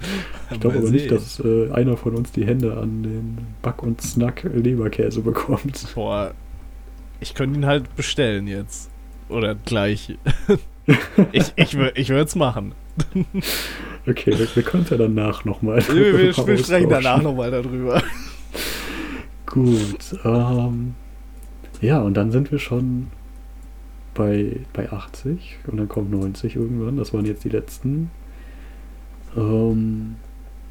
Ich 0.50 0.60
glaube 0.60 0.78
aber 0.78 0.90
nicht, 0.90 1.10
dass 1.10 1.40
äh, 1.40 1.70
einer 1.72 1.96
von 1.96 2.14
uns 2.14 2.30
die 2.30 2.46
Hände 2.46 2.76
an 2.76 3.02
den 3.02 3.38
Back- 3.60 3.82
und 3.82 4.00
Snack-Leberkäse 4.00 5.20
bekommt. 5.20 5.86
Boah, 5.94 6.32
ich 7.18 7.34
könnte 7.34 7.58
ihn 7.58 7.66
halt 7.66 7.94
bestellen 7.96 8.46
jetzt. 8.46 8.90
Oder 9.28 9.54
gleich. 9.54 10.16
ich 11.32 11.52
ich, 11.56 11.74
ich 11.76 12.08
würde 12.08 12.24
es 12.24 12.36
machen. 12.36 12.72
Okay, 14.06 14.38
wir, 14.38 14.46
wir 14.54 14.62
können 14.62 14.86
ja 14.90 14.96
danach 14.96 15.44
nochmal. 15.44 15.82
Wir, 15.88 16.18
wir, 16.18 16.36
wir 16.46 16.58
sprechen 16.58 16.90
danach 16.90 17.22
nochmal 17.22 17.50
darüber. 17.50 18.02
Gut. 19.46 20.16
Ähm, 20.24 20.94
ja, 21.80 22.00
und 22.00 22.14
dann 22.14 22.30
sind 22.30 22.50
wir 22.52 22.58
schon 22.58 23.08
bei, 24.14 24.56
bei 24.72 24.90
80 24.92 25.58
und 25.66 25.78
dann 25.78 25.88
kommt 25.88 26.10
90 26.10 26.56
irgendwann. 26.56 26.96
Das 26.96 27.12
waren 27.14 27.24
jetzt 27.24 27.44
die 27.44 27.48
letzten. 27.48 28.10
Ähm, 29.36 30.16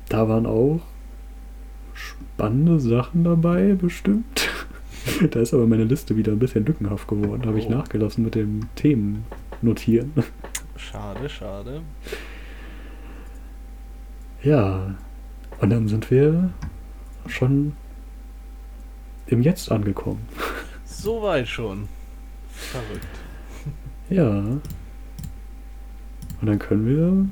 da 0.09 0.27
waren 0.29 0.45
auch 0.45 0.81
spannende 1.93 2.79
Sachen 2.79 3.23
dabei, 3.23 3.73
bestimmt. 3.73 4.49
da 5.31 5.39
ist 5.39 5.53
aber 5.53 5.67
meine 5.67 5.83
Liste 5.83 6.15
wieder 6.17 6.31
ein 6.31 6.39
bisschen 6.39 6.65
lückenhaft 6.65 7.07
geworden. 7.07 7.41
Da 7.41 7.49
habe 7.49 7.59
ich 7.59 7.65
Oh. 7.67 7.71
nachgelassen 7.71 8.23
mit 8.23 8.35
dem 8.35 8.67
Themen 8.75 9.25
notieren. 9.61 10.11
Schade, 10.77 11.29
schade. 11.29 11.81
Ja, 14.43 14.93
und 15.61 15.69
dann 15.69 15.87
sind 15.87 16.11
wir 16.11 16.49
schon 17.27 17.73
im 19.27 19.41
Jetzt 19.41 19.71
angekommen. 19.71 20.27
So 20.85 21.21
weit 21.21 21.47
schon. 21.47 21.87
Verrückt. 22.49 23.07
Ja. 24.09 24.27
Und 24.41 24.61
dann 26.41 26.59
können 26.59 26.85
wir 26.85 27.29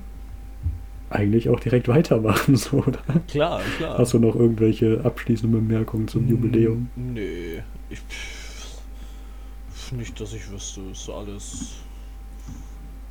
eigentlich 1.10 1.50
auch 1.50 1.60
direkt 1.60 1.90
weitermachen, 1.90 2.56
so, 2.56 2.78
oder? 2.78 3.02
Klar, 3.28 3.62
klar. 3.78 3.98
Hast 3.98 4.14
du 4.14 4.20
noch 4.20 4.36
irgendwelche 4.36 5.02
abschließenden 5.04 5.68
Bemerkungen 5.68 6.08
zum 6.08 6.28
Jubiläum? 6.30 6.90
Nee. 6.96 7.62
Ich, 7.90 8.00
nicht, 9.92 10.20
dass 10.20 10.34
ich 10.34 10.50
wüsste. 10.50 10.80
Ist 10.92 11.10
alles. 11.10 11.72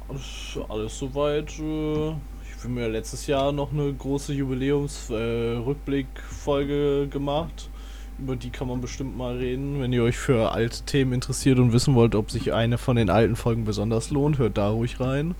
Alles, 0.08 0.58
alles 0.68 0.98
soweit. 0.98 1.52
Äh, 1.60 2.14
ich 2.60 2.64
habe 2.64 2.74
mir 2.74 2.88
letztes 2.88 3.26
Jahr 3.26 3.52
noch 3.52 3.72
eine 3.72 3.90
große 3.90 4.34
Jubiläums-Rückblick-Folge 4.34 7.04
äh, 7.04 7.06
gemacht. 7.06 7.70
Über 8.18 8.36
die 8.36 8.50
kann 8.50 8.68
man 8.68 8.82
bestimmt 8.82 9.16
mal 9.16 9.38
reden. 9.38 9.80
Wenn 9.80 9.94
ihr 9.94 10.02
euch 10.02 10.18
für 10.18 10.52
alte 10.52 10.82
Themen 10.82 11.14
interessiert 11.14 11.58
und 11.58 11.72
wissen 11.72 11.94
wollt, 11.94 12.14
ob 12.14 12.30
sich 12.30 12.52
eine 12.52 12.76
von 12.76 12.96
den 12.96 13.08
alten 13.08 13.34
Folgen 13.34 13.64
besonders 13.64 14.10
lohnt, 14.10 14.36
hört 14.36 14.58
da 14.58 14.68
ruhig 14.68 15.00
rein. 15.00 15.34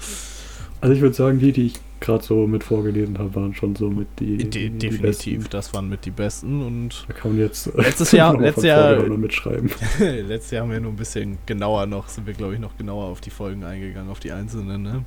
Also 0.80 0.94
ich 0.94 1.02
würde 1.02 1.14
sagen, 1.14 1.40
die, 1.40 1.52
die 1.52 1.66
ich 1.66 1.74
gerade 2.00 2.24
so 2.24 2.46
mit 2.46 2.64
vorgelesen 2.64 3.18
habe, 3.18 3.34
waren 3.34 3.54
schon 3.54 3.76
so 3.76 3.90
mit 3.90 4.08
die, 4.18 4.38
De 4.38 4.70
definitiv, 4.70 5.44
die 5.44 5.50
das 5.50 5.74
waren 5.74 5.90
mit 5.90 6.06
die 6.06 6.10
besten 6.10 6.62
und 6.62 7.04
da 7.06 7.12
kann 7.12 7.32
man 7.32 7.40
jetzt 7.40 7.66
letztes 7.76 8.12
Jahr, 8.16 8.40
letztes 8.40 8.64
Jahr 8.64 8.98
mitschreiben. 8.98 9.70
letztes 10.26 10.52
Jahr 10.52 10.62
haben 10.62 10.72
wir 10.72 10.80
nur 10.80 10.92
ein 10.92 10.96
bisschen 10.96 11.36
genauer 11.44 11.84
noch, 11.84 12.08
sind 12.08 12.26
wir 12.26 12.32
glaube 12.32 12.54
ich 12.54 12.60
noch 12.60 12.78
genauer 12.78 13.08
auf 13.08 13.20
die 13.20 13.28
Folgen 13.28 13.62
eingegangen, 13.62 14.10
auf 14.10 14.20
die 14.20 14.32
einzelnen, 14.32 14.82
ne? 14.82 15.04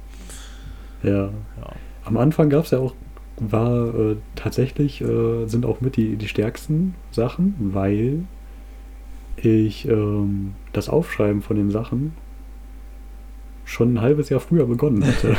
Ja. 1.02 1.32
ja. 1.58 1.74
Am 2.06 2.18
Anfang 2.18 2.50
gab 2.50 2.66
es 2.66 2.72
ja 2.72 2.80
auch 2.80 2.94
war 3.38 3.94
äh, 3.96 4.16
tatsächlich, 4.36 5.02
äh, 5.02 5.48
sind 5.48 5.66
auch 5.66 5.82
mit 5.82 5.96
die, 5.96 6.16
die 6.16 6.28
stärksten 6.28 6.96
Sachen, 7.12 7.56
weil 7.74 8.26
ich 9.38 9.88
ähm, 9.88 10.54
das 10.72 10.90
Aufschreiben 10.90 11.42
von 11.42 11.58
den 11.58 11.72
Sachen 11.72 12.14
schon 13.66 13.96
ein 13.96 14.02
halbes 14.02 14.30
Jahr 14.30 14.40
früher 14.40 14.66
begonnen 14.66 15.06
hatte. 15.06 15.30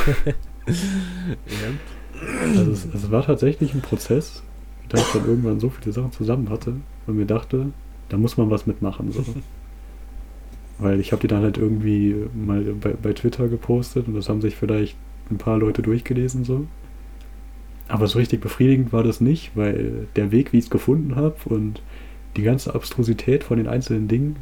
ja. 0.66 2.34
Also 2.42 2.70
es, 2.70 2.86
es, 2.86 3.10
war 3.10 3.24
tatsächlich 3.24 3.74
ein 3.74 3.80
Prozess, 3.80 4.42
da 4.88 4.98
ich 4.98 5.12
dann 5.12 5.26
irgendwann 5.26 5.60
so 5.60 5.70
viele 5.70 5.92
Sachen 5.92 6.12
zusammen 6.12 6.48
hatte 6.50 6.74
und 7.06 7.16
mir 7.16 7.26
dachte, 7.26 7.66
da 8.08 8.16
muss 8.16 8.36
man 8.36 8.50
was 8.50 8.66
mitmachen. 8.66 9.12
So. 9.12 9.24
Weil 10.78 10.98
ich 10.98 11.12
habe 11.12 11.22
die 11.22 11.28
dann 11.28 11.42
halt 11.42 11.58
irgendwie 11.58 12.16
mal 12.34 12.62
bei, 12.80 12.94
bei 13.00 13.12
Twitter 13.12 13.48
gepostet 13.48 14.08
und 14.08 14.14
das 14.14 14.28
haben 14.28 14.40
sich 14.40 14.56
vielleicht 14.56 14.96
ein 15.30 15.38
paar 15.38 15.58
Leute 15.58 15.82
durchgelesen 15.82 16.44
so. 16.44 16.66
Aber 17.88 18.06
so 18.06 18.18
richtig 18.18 18.40
befriedigend 18.40 18.92
war 18.92 19.02
das 19.02 19.20
nicht, 19.20 19.52
weil 19.54 20.08
der 20.16 20.32
Weg, 20.32 20.52
wie 20.52 20.58
ich 20.58 20.64
es 20.64 20.70
gefunden 20.70 21.16
habe 21.16 21.36
und 21.44 21.82
die 22.36 22.42
ganze 22.42 22.74
Abstrusität 22.74 23.44
von 23.44 23.58
den 23.58 23.68
einzelnen 23.68 24.08
Dingen, 24.08 24.36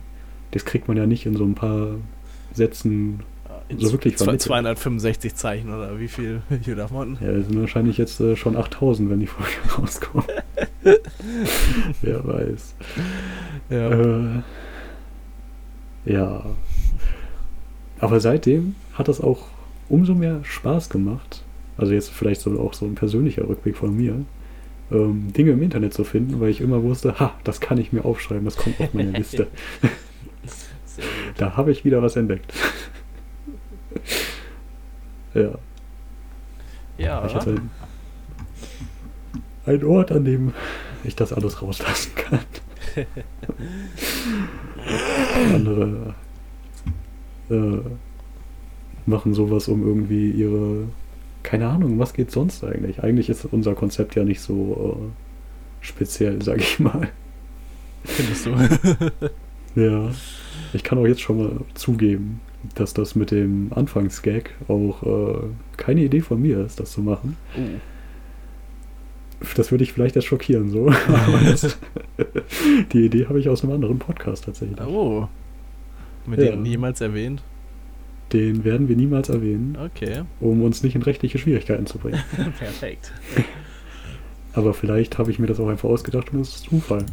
das 0.53 0.65
kriegt 0.65 0.89
man 0.89 0.97
ja 0.97 1.07
nicht 1.07 1.27
in 1.27 1.37
so 1.37 1.45
ein 1.45 1.55
paar 1.55 1.97
Sätzen 2.53 3.21
so 3.79 3.93
wirklich 3.93 4.17
vermittelt. 4.17 4.43
265 4.43 5.35
Zeichen 5.35 5.73
oder 5.73 5.99
wie 5.99 6.09
viel 6.09 6.43
hier 6.62 6.77
man? 6.93 7.19
Ja, 7.21 7.33
das 7.33 7.47
sind 7.47 7.61
wahrscheinlich 7.61 7.99
jetzt 7.99 8.21
äh, 8.21 8.37
schon 8.37 8.57
8000, 8.57 9.11
wenn 9.11 9.21
die 9.21 9.27
Folge 9.27 9.53
rauskommt. 9.79 10.27
Wer 12.03 12.27
weiß. 12.27 12.75
Ja. 13.71 13.91
Äh, 13.91 14.43
ja. 16.05 16.45
Aber 17.99 18.21
seitdem 18.21 18.75
hat 18.95 19.09
das 19.09 19.21
auch 19.21 19.47
umso 19.92 20.14
mehr 20.14 20.42
Spaß 20.42 20.88
gemacht. 20.88 21.44
Also 21.76 21.92
jetzt 21.92 22.11
vielleicht 22.11 22.40
so 22.40 22.58
auch 22.58 22.72
so 22.72 22.87
ein 22.87 22.94
persönlicher 22.94 23.46
Rückblick 23.46 23.76
von 23.76 23.94
mir. 23.94 24.25
Ähm, 24.90 25.32
Dinge 25.34 25.52
im 25.52 25.62
Internet 25.62 25.92
zu 25.92 26.04
finden, 26.04 26.40
weil 26.40 26.49
ich 26.49 26.62
immer 26.62 26.82
wusste, 26.82 27.20
ha, 27.20 27.34
das 27.44 27.61
kann 27.61 27.76
ich 27.76 27.92
mir 27.92 28.04
aufschreiben, 28.04 28.44
das 28.44 28.56
kommt 28.56 28.80
auf 28.80 28.94
meine 28.94 29.11
Liste. 29.18 29.49
da 31.37 31.57
habe 31.57 31.72
ich 31.72 31.85
wieder 31.85 32.02
was 32.02 32.16
entdeckt. 32.16 32.52
ja. 35.35 35.59
Ja. 36.96 37.26
Ich 37.26 37.35
hatte 37.35 37.57
einen 39.66 39.85
Ort, 39.85 40.11
an 40.11 40.24
dem 40.24 40.55
ich 41.05 41.16
das 41.16 41.35
alles 41.35 41.61
rauslassen 41.61 42.12
kann. 42.14 42.40
Andere 45.55 46.14
äh, 47.50 47.81
machen 49.07 49.35
sowas, 49.35 49.69
um 49.69 49.87
irgendwie 49.87 50.31
ihre. 50.31 50.85
Keine 51.43 51.67
Ahnung, 51.67 51.99
was 51.99 52.15
geht 52.15 52.31
sonst 52.31 52.62
eigentlich? 52.62 53.03
Eigentlich 53.03 53.29
ist 53.29 53.45
unser 53.47 53.75
Konzept 53.75 54.15
ja 54.15 54.23
nicht 54.23 54.41
so 54.41 54.97
äh, 54.97 55.85
speziell, 55.85 56.41
sag 56.41 56.59
ich 56.59 56.79
mal. 56.79 57.09
Findest 58.05 58.47
du? 58.47 58.51
ja. 59.81 60.11
Ich 60.73 60.85
kann 60.85 60.99
auch 60.99 61.07
jetzt 61.07 61.21
schon 61.21 61.38
mal 61.38 61.61
zugeben, 61.75 62.41
dass 62.75 62.95
das 62.95 63.15
mit 63.15 63.31
dem 63.31 63.73
Anfangsgag 63.75 64.51
auch 64.69 65.03
äh, 65.03 65.38
keine 65.77 66.03
Idee 66.03 66.21
von 66.21 66.41
mir 66.41 66.65
ist, 66.65 66.79
das 66.79 66.93
zu 66.93 67.03
machen. 67.03 67.37
Uh. 67.57 67.79
Das 69.57 69.73
würde 69.73 69.83
ich 69.83 69.93
vielleicht 69.93 70.15
erst 70.15 70.29
schockieren, 70.29 70.71
so. 70.71 70.93
das, 71.45 71.77
die 72.93 73.07
Idee 73.07 73.27
habe 73.27 73.41
ich 73.41 73.49
aus 73.49 73.65
einem 73.65 73.73
anderen 73.73 73.99
Podcast 73.99 74.45
tatsächlich. 74.45 74.81
Oh. 74.81 75.29
Mit 76.27 76.38
ja. 76.38 76.53
dem 76.53 76.62
niemals 76.62 77.01
erwähnt? 77.01 77.43
Den 78.33 78.64
werden 78.64 78.88
wir 78.88 78.97
niemals 78.97 79.29
erwähnen. 79.29 79.77
Okay. 79.77 80.23
Um 80.40 80.62
uns 80.62 80.83
nicht 80.83 80.95
in 80.95 81.03
rechtliche 81.03 81.38
Schwierigkeiten 81.38 81.87
zu 81.87 81.99
bringen. 81.99 82.23
Perfekt. 82.59 83.12
Aber 84.55 84.75
vielleicht 84.75 85.18
habe 85.18 85.31
ich 85.31 85.38
mir 85.38 85.47
das 85.47 85.61
auch 85.61 85.68
einfach 85.68 85.88
ausgedacht 85.88 86.33
und 86.33 86.40
es 86.40 86.57
ist 86.57 86.64
Zufall. 86.64 87.05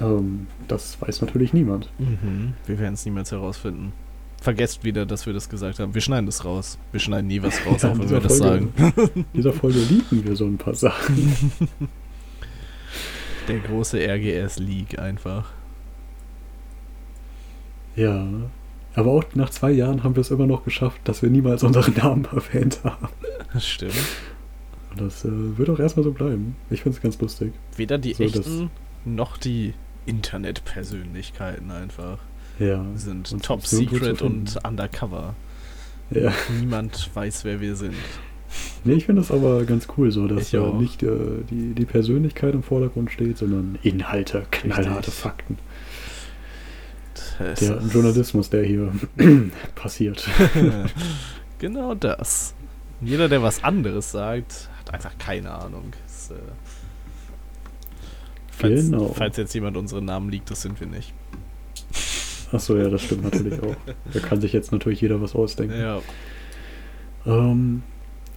Ähm, 0.00 0.46
das 0.66 1.00
weiß 1.00 1.20
natürlich 1.20 1.52
niemand. 1.52 1.90
Mhm. 1.98 2.54
Wir 2.66 2.78
werden 2.78 2.94
es 2.94 3.04
niemals 3.04 3.32
herausfinden. 3.32 3.92
Vergesst 4.40 4.84
wieder, 4.84 5.04
dass 5.04 5.26
wir 5.26 5.32
das 5.32 5.48
gesagt 5.48 5.80
haben. 5.80 5.94
Wir 5.94 6.00
schneiden 6.00 6.26
das 6.26 6.44
raus. 6.44 6.78
Wir 6.92 7.00
schneiden 7.00 7.26
nie 7.26 7.42
was 7.42 7.66
raus, 7.66 7.82
ja, 7.82 7.90
auch 7.90 7.98
wenn 7.98 8.08
wir 8.08 8.20
das 8.20 8.38
sagen. 8.38 8.72
In 9.14 9.24
dieser 9.34 9.52
Folge 9.52 9.80
lieben 9.80 10.24
wir 10.24 10.36
so 10.36 10.46
ein 10.46 10.58
paar 10.58 10.74
Sachen. 10.74 11.52
Der 13.48 13.58
große 13.58 13.98
RGS-Leak 13.98 14.98
einfach. 14.98 15.52
Ja. 17.96 18.28
Aber 18.98 19.12
auch 19.12 19.24
nach 19.34 19.50
zwei 19.50 19.70
Jahren 19.70 20.02
haben 20.02 20.16
wir 20.16 20.22
es 20.22 20.32
immer 20.32 20.48
noch 20.48 20.64
geschafft, 20.64 21.00
dass 21.04 21.22
wir 21.22 21.30
niemals 21.30 21.62
unseren 21.62 21.94
Namen 21.94 22.24
erwähnt 22.32 22.80
haben. 22.82 23.06
Das 23.52 23.64
stimmt. 23.64 23.94
Und 24.90 25.00
das 25.00 25.24
äh, 25.24 25.28
wird 25.30 25.70
auch 25.70 25.78
erstmal 25.78 26.02
so 26.02 26.10
bleiben. 26.10 26.56
Ich 26.68 26.82
finde 26.82 26.96
es 26.96 27.02
ganz 27.02 27.16
lustig. 27.20 27.52
Weder 27.76 27.96
die 27.96 28.14
so, 28.14 28.24
echten 28.24 28.70
noch 29.04 29.36
die 29.36 29.74
Internetpersönlichkeiten 30.06 31.70
einfach. 31.70 32.18
Ja. 32.58 32.84
sind 32.96 33.40
top 33.40 33.64
secret 33.64 34.20
und 34.20 34.58
undercover. 34.66 35.36
Ja. 36.10 36.32
Niemand 36.58 37.14
weiß, 37.14 37.44
wer 37.44 37.60
wir 37.60 37.76
sind. 37.76 37.94
Nee, 38.82 38.94
ich 38.94 39.06
finde 39.06 39.22
das 39.22 39.30
aber 39.30 39.64
ganz 39.64 39.86
cool, 39.96 40.10
so 40.10 40.26
dass 40.26 40.52
äh, 40.52 40.58
nicht 40.72 41.04
äh, 41.04 41.08
die, 41.48 41.74
die 41.74 41.84
Persönlichkeit 41.84 42.54
im 42.54 42.64
Vordergrund 42.64 43.12
steht, 43.12 43.38
sondern 43.38 43.78
Inhalte, 43.84 44.44
knallharte 44.50 45.12
Fakten. 45.12 45.58
Das 47.38 47.60
der 47.60 47.80
Journalismus, 47.92 48.50
der 48.50 48.64
hier 48.64 48.92
passiert. 49.74 50.28
genau 51.58 51.94
das. 51.94 52.54
Jeder, 53.00 53.28
der 53.28 53.42
was 53.42 53.62
anderes 53.62 54.10
sagt, 54.10 54.68
hat 54.78 54.92
einfach 54.92 55.16
keine 55.18 55.52
Ahnung. 55.52 55.92
Das, 56.04 56.30
äh, 56.30 56.34
falls, 58.50 58.86
genau. 58.86 59.12
falls 59.12 59.36
jetzt 59.36 59.54
jemand 59.54 59.76
unseren 59.76 60.04
Namen 60.04 60.30
liegt, 60.30 60.50
das 60.50 60.62
sind 60.62 60.80
wir 60.80 60.88
nicht. 60.88 61.12
Achso, 62.52 62.76
ja, 62.76 62.88
das 62.88 63.02
stimmt 63.02 63.24
natürlich 63.24 63.62
auch. 63.62 63.76
Da 64.12 64.20
kann 64.20 64.40
sich 64.40 64.52
jetzt 64.52 64.72
natürlich 64.72 65.00
jeder 65.00 65.20
was 65.20 65.34
ausdenken. 65.34 65.78
Ja. 65.78 66.00
Ähm, 67.26 67.82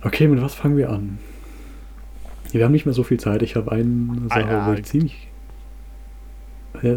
okay, 0.04 0.28
mit 0.28 0.42
was 0.42 0.54
fangen 0.54 0.78
wir 0.78 0.90
an? 0.90 1.18
Wir 2.52 2.66
haben 2.66 2.74
nicht 2.74 2.86
mehr 2.86 2.94
so 2.94 3.04
viel 3.04 3.20
Zeit. 3.20 3.42
Ich 3.42 3.56
habe 3.56 3.72
eine 3.72 4.28
Sache, 4.28 4.46
ah, 4.46 4.52
ja. 4.52 4.68
wo 4.68 4.74
ich 4.74 4.84
ziemlich. 4.84 5.30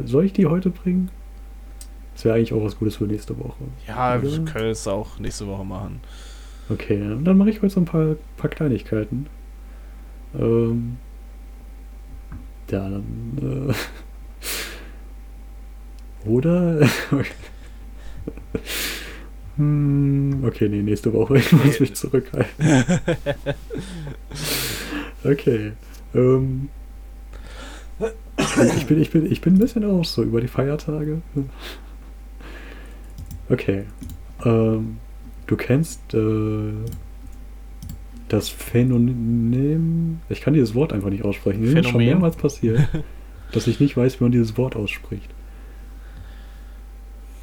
Soll 0.05 0.25
ich 0.25 0.33
die 0.33 0.47
heute 0.47 0.71
bringen? 0.71 1.11
Das 2.15 2.25
wäre 2.25 2.37
eigentlich 2.37 2.53
auch 2.53 2.65
was 2.65 2.79
Gutes 2.79 2.97
für 2.97 3.05
nächste 3.05 3.39
Woche. 3.39 3.65
Ja, 3.87 4.17
Oder? 4.17 4.23
wir 4.23 4.45
können 4.45 4.71
es 4.71 4.87
auch 4.87 5.19
nächste 5.19 5.47
Woche 5.47 5.65
machen. 5.65 6.01
Okay, 6.69 6.99
dann 7.23 7.37
mache 7.37 7.51
ich 7.51 7.61
heute 7.61 7.75
so 7.75 7.81
ein 7.81 7.85
paar, 7.85 8.17
paar 8.37 8.51
Ähm, 10.39 10.97
ja, 12.71 12.89
dann. 12.89 13.73
Äh, 13.75 13.75
oder? 16.29 16.81
hm, 19.57 20.43
okay, 20.47 20.69
nee, 20.69 20.83
nächste 20.83 21.13
Woche. 21.13 21.39
Ich 21.39 21.53
muss 21.53 21.81
mich 21.81 21.95
zurückhalten. 21.95 22.65
okay. 25.25 25.73
Ähm, 26.15 26.69
ich, 28.39 28.87
bin, 28.87 29.01
ich, 29.01 29.11
bin, 29.11 29.31
ich 29.31 29.41
bin 29.41 29.55
ein 29.55 29.59
bisschen 29.59 29.85
auch 29.85 30.05
so 30.05 30.23
über 30.23 30.41
die 30.41 30.49
Feiertage. 30.49 31.21
Okay. 33.49 33.85
Ähm, 34.45 34.99
du 35.47 35.57
kennst 35.57 36.15
äh, 36.15 36.73
das 38.29 38.49
Phänomen. 38.49 40.21
Ich 40.29 40.41
kann 40.41 40.55
dieses 40.55 40.75
Wort 40.75 40.93
einfach 40.93 41.11
nicht 41.11 41.25
aussprechen. 41.25 41.61
Mir 41.61 41.67
ist 41.69 41.73
schon 41.73 41.85
Phänomen? 41.85 42.07
mehrmals 42.07 42.37
passiert, 42.37 42.89
dass 43.53 43.67
ich 43.67 43.81
nicht 43.81 43.97
weiß, 43.97 44.21
wie 44.21 44.25
man 44.25 44.33
dieses 44.33 44.57
Wort 44.57 44.77
ausspricht. 44.77 45.31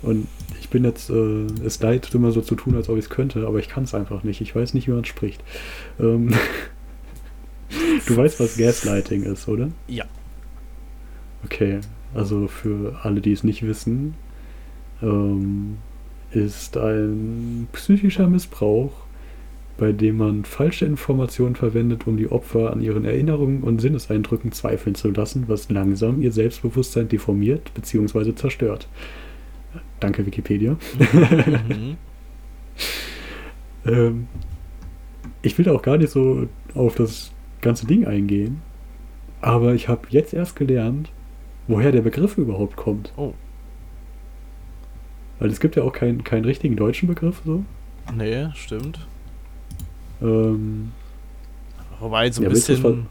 Und 0.01 0.27
ich 0.59 0.69
bin 0.69 0.83
jetzt, 0.83 1.09
äh, 1.11 1.45
es 1.63 1.79
leid, 1.79 2.13
immer 2.15 2.31
so 2.31 2.41
zu 2.41 2.55
tun, 2.55 2.75
als 2.75 2.89
ob 2.89 2.97
ich 2.97 3.05
es 3.05 3.09
könnte, 3.09 3.45
aber 3.45 3.59
ich 3.59 3.69
kann 3.69 3.83
es 3.83 3.93
einfach 3.93 4.23
nicht. 4.23 4.41
Ich 4.41 4.55
weiß 4.55 4.73
nicht, 4.73 4.87
wie 4.87 4.91
man 4.91 5.01
es 5.01 5.07
spricht. 5.07 5.43
Ähm, 5.99 6.33
du 8.07 8.17
weißt, 8.17 8.39
was 8.39 8.57
Gaslighting 8.57 9.23
ist, 9.23 9.47
oder? 9.47 9.69
Ja. 9.87 10.05
Okay, 11.45 11.81
also 12.13 12.47
für 12.47 12.99
alle, 13.03 13.21
die 13.21 13.31
es 13.31 13.43
nicht 13.43 13.63
wissen, 13.63 14.15
ähm, 15.01 15.77
ist 16.31 16.77
ein 16.77 17.67
psychischer 17.73 18.27
Missbrauch, 18.27 18.91
bei 19.77 19.91
dem 19.91 20.17
man 20.17 20.45
falsche 20.45 20.85
Informationen 20.85 21.55
verwendet, 21.55 22.07
um 22.07 22.17
die 22.17 22.31
Opfer 22.31 22.71
an 22.71 22.81
ihren 22.81 23.05
Erinnerungen 23.05 23.63
und 23.63 23.81
Sinneseindrücken 23.81 24.51
zweifeln 24.51 24.95
zu 24.95 25.09
lassen, 25.11 25.45
was 25.47 25.69
langsam 25.69 26.21
ihr 26.21 26.31
Selbstbewusstsein 26.31 27.07
deformiert 27.07 27.73
bzw. 27.73 28.35
zerstört. 28.35 28.87
Danke, 29.99 30.25
Wikipedia. 30.25 30.77
Mhm. 31.67 31.97
Ähm, 33.85 34.27
ich 35.41 35.57
will 35.57 35.67
auch 35.69 35.81
gar 35.81 35.97
nicht 35.97 36.11
so 36.11 36.47
auf 36.75 36.95
das 36.95 37.31
ganze 37.61 37.87
Ding 37.87 38.05
eingehen, 38.05 38.61
aber 39.41 39.73
ich 39.73 39.87
habe 39.87 40.07
jetzt 40.09 40.33
erst 40.33 40.55
gelernt, 40.55 41.11
woher 41.67 41.91
der 41.91 42.01
Begriff 42.01 42.37
überhaupt 42.37 42.75
kommt. 42.75 43.11
Oh. 43.17 43.33
Weil 45.41 45.49
es 45.51 45.59
gibt 45.59 45.75
ja 45.75 45.83
auch 45.83 45.93
keinen 45.93 46.23
keinen 46.23 46.45
richtigen 46.45 46.77
deutschen 46.77 47.09
Begriff 47.09 47.43
so. 47.45 47.65
Nee, 48.07 48.51
stimmt. 48.53 49.07
Ähm, 50.21 50.93
Wobei 51.99 52.31
so 52.31 52.41
ein 52.41 52.47
Ja, 52.47 52.49
bisschen 52.49 53.07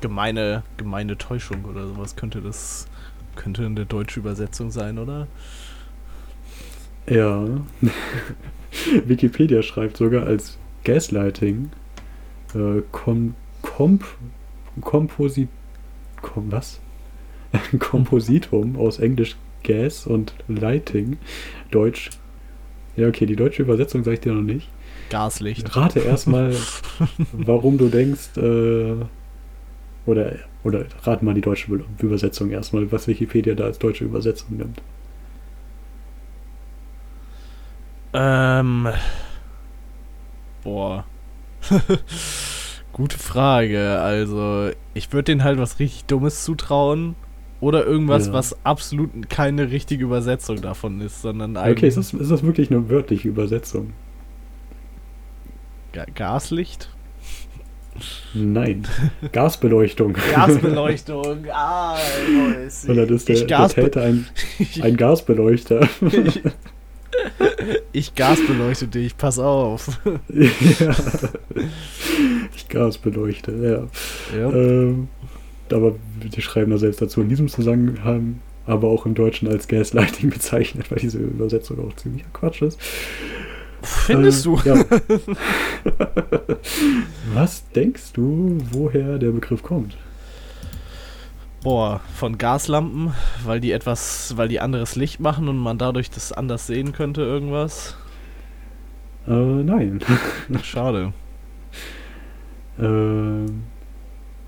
gemeine, 0.00 0.64
gemeine 0.76 1.18
Täuschung 1.18 1.64
oder 1.64 1.86
sowas 1.88 2.16
könnte 2.16 2.42
das 2.42 2.88
könnte 3.36 3.64
eine 3.66 3.86
deutsche 3.86 4.20
Übersetzung 4.20 4.70
sein, 4.70 4.98
oder? 4.98 5.28
ja. 7.08 7.46
Wikipedia 9.06 9.62
schreibt 9.62 9.96
sogar 9.96 10.26
als 10.26 10.58
Gaslighting 10.84 11.72
äh, 12.54 12.82
kom, 12.92 13.36
komp, 13.62 14.04
Komposit. 14.80 15.50
Kom, 16.22 16.52
was? 16.52 16.80
Kompositum 17.78 18.76
aus 18.76 18.98
Englisch 19.00 19.36
Gas 19.62 20.06
und 20.06 20.34
Lighting. 20.48 21.18
Deutsch. 21.70 22.10
Ja, 22.96 23.08
okay, 23.08 23.26
die 23.26 23.36
deutsche 23.36 23.62
Übersetzung 23.62 24.02
sage 24.04 24.14
ich 24.14 24.20
dir 24.20 24.32
noch 24.32 24.42
nicht. 24.42 24.68
Gaslicht. 25.10 25.76
Rate 25.76 26.00
erstmal, 26.00 26.54
warum 27.32 27.78
du 27.78 27.88
denkst, 27.88 28.36
äh, 28.36 28.94
oder, 30.06 30.32
oder 30.64 30.84
rate 31.02 31.24
mal 31.24 31.34
die 31.34 31.40
deutsche 31.40 31.70
Be- 31.70 31.84
Übersetzung 31.98 32.50
erstmal, 32.50 32.90
was 32.92 33.06
Wikipedia 33.08 33.54
da 33.54 33.64
als 33.64 33.78
deutsche 33.78 34.04
Übersetzung 34.04 34.56
nimmt. 34.56 34.80
Ähm. 38.12 38.88
Boah. 40.62 41.04
Gute 42.92 43.18
Frage. 43.18 44.00
Also, 44.00 44.70
ich 44.94 45.12
würde 45.12 45.24
denen 45.24 45.44
halt 45.44 45.58
was 45.58 45.78
richtig 45.78 46.04
Dummes 46.06 46.44
zutrauen. 46.44 47.14
Oder 47.60 47.84
irgendwas, 47.84 48.28
Ja. 48.28 48.32
was 48.32 48.56
absolut 48.64 49.28
keine 49.28 49.70
richtige 49.70 50.04
Übersetzung 50.04 50.60
davon 50.62 51.00
ist, 51.00 51.20
sondern 51.22 51.56
Okay, 51.56 51.68
eigentlich 51.70 51.88
ist 51.88 51.96
das, 51.98 52.14
ist 52.14 52.30
das 52.30 52.42
wirklich 52.42 52.70
eine 52.70 52.88
wörtliche 52.88 53.28
Übersetzung? 53.28 53.92
Ga 55.92 56.06
Gaslicht? 56.14 56.88
Nein. 58.32 58.86
Gasbeleuchtung. 59.32 60.14
Gasbeleuchtung. 60.34 61.44
ah. 61.52 61.96
Und 62.86 62.96
dann 62.96 63.08
ist 63.08 63.28
der, 63.28 63.36
ich, 63.36 63.46
Gasbe 63.46 63.82
Täter 63.82 64.02
ein, 64.02 64.26
ein 64.82 64.96
Gasbeleuchter. 64.96 65.86
ich, 66.00 66.40
ich 67.92 68.14
gasbeleuchte 68.14 68.86
dich, 68.86 69.16
pass 69.18 69.38
auf. 69.38 70.00
ja. 70.28 70.48
Ich 72.56 72.68
gasbeleuchte, 72.68 73.52
ja. 74.32 74.38
Ja. 74.38 74.50
Ähm, 74.52 75.08
aber 75.72 75.94
die 76.22 76.42
schreiben 76.42 76.70
da 76.70 76.78
selbst 76.78 77.00
dazu 77.02 77.20
in 77.22 77.28
diesem 77.28 77.48
Zusammenhang, 77.48 78.42
aber 78.64 78.88
auch 78.88 79.06
im 79.06 79.14
Deutschen 79.14 79.48
als 79.48 79.68
Gaslighting 79.68 80.30
bezeichnet, 80.32 80.90
weil 80.90 80.98
diese 80.98 81.18
Übersetzung 81.18 81.78
auch 81.86 81.94
ziemlich 81.96 82.24
Quatsch 82.32 82.62
ist. 82.62 82.78
Findest 83.82 84.44
Äh, 84.44 84.44
du? 84.44 84.60
Ja. 84.64 84.84
Was 87.24 87.70
denkst 87.70 88.12
du, 88.12 88.58
woher 88.70 89.18
der 89.18 89.30
Begriff 89.32 89.62
kommt? 89.62 89.96
Boah, 91.62 92.00
von 92.14 92.38
Gaslampen, 92.38 93.12
weil 93.44 93.60
die 93.60 93.72
etwas, 93.72 94.36
weil 94.36 94.48
die 94.48 94.60
anderes 94.60 94.96
Licht 94.96 95.20
machen 95.20 95.48
und 95.48 95.58
man 95.58 95.76
dadurch 95.78 96.10
das 96.10 96.32
anders 96.32 96.66
sehen 96.66 96.92
könnte, 96.92 97.22
irgendwas. 97.22 97.96
Äh, 99.26 99.30
nein. 99.62 100.00
Schade. 100.62 101.12
Ähm, 102.78 103.70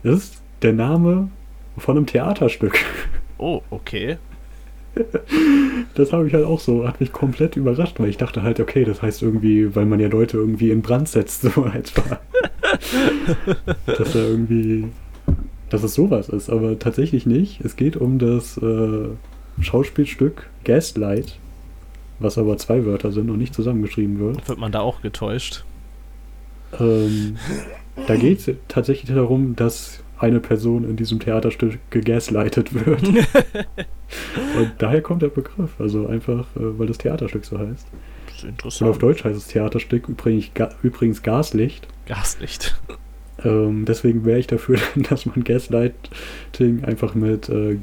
das 0.02 0.14
ist 0.24 0.41
der 0.62 0.72
Name 0.72 1.28
von 1.76 1.96
einem 1.96 2.06
Theaterstück. 2.06 2.78
Oh, 3.38 3.62
okay. 3.70 4.18
Das 5.94 6.12
habe 6.12 6.28
ich 6.28 6.34
halt 6.34 6.44
auch 6.44 6.60
so, 6.60 6.86
hat 6.86 7.00
mich 7.00 7.12
komplett 7.12 7.56
überrascht, 7.56 7.98
weil 7.98 8.08
ich 8.08 8.18
dachte 8.18 8.42
halt, 8.42 8.60
okay, 8.60 8.84
das 8.84 9.00
heißt 9.00 9.22
irgendwie, 9.22 9.74
weil 9.74 9.86
man 9.86 10.00
ja 10.00 10.08
Leute 10.08 10.36
irgendwie 10.36 10.70
in 10.70 10.82
Brand 10.82 11.08
setzt, 11.08 11.42
so 11.54 11.64
etwa. 11.66 12.20
dass 13.86 14.12
da 14.12 14.18
irgendwie, 14.18 14.88
dass 15.70 15.82
es 15.82 15.94
sowas 15.94 16.28
ist, 16.28 16.50
aber 16.50 16.78
tatsächlich 16.78 17.26
nicht. 17.26 17.62
Es 17.64 17.76
geht 17.76 17.96
um 17.96 18.18
das 18.18 18.58
äh, 18.58 19.08
Schauspielstück 19.60 20.48
Gaslight, 20.64 21.38
was 22.18 22.36
aber 22.36 22.58
zwei 22.58 22.84
Wörter 22.84 23.12
sind 23.12 23.30
und 23.30 23.38
nicht 23.38 23.54
zusammengeschrieben 23.54 24.18
wird. 24.18 24.46
Wird 24.46 24.58
man 24.58 24.72
da 24.72 24.80
auch 24.80 25.00
getäuscht? 25.00 25.64
Ähm, 26.78 27.36
da 28.06 28.16
geht 28.16 28.46
es 28.46 28.56
tatsächlich 28.68 29.14
darum, 29.14 29.56
dass 29.56 30.02
eine 30.22 30.40
Person 30.40 30.84
in 30.84 30.96
diesem 30.96 31.20
Theaterstück 31.20 31.78
gegaslightet 31.90 32.72
wird. 32.74 33.02
und 34.56 34.72
daher 34.78 35.02
kommt 35.02 35.22
der 35.22 35.28
Begriff. 35.28 35.70
Also 35.78 36.06
einfach, 36.06 36.46
äh, 36.56 36.78
weil 36.78 36.86
das 36.86 36.98
Theaterstück 36.98 37.44
so 37.44 37.58
heißt. 37.58 37.86
Das 38.26 38.36
ist 38.36 38.44
Und 38.44 38.50
auf 38.50 38.50
interessant. 38.50 39.02
Deutsch 39.02 39.24
heißt 39.24 39.36
das 39.36 39.46
Theaterstück 39.48 40.08
übrigens, 40.08 40.50
Ga 40.54 40.70
übrigens 40.82 41.22
Gaslicht. 41.22 41.88
Gaslicht. 42.06 42.80
Ähm, 43.44 43.84
deswegen 43.84 44.24
wäre 44.24 44.38
ich 44.38 44.46
dafür, 44.46 44.78
dass 45.08 45.26
man 45.26 45.42
Gaslighting 45.44 46.84
einfach 46.84 47.14
mit 47.14 47.48
äh, 47.48 47.78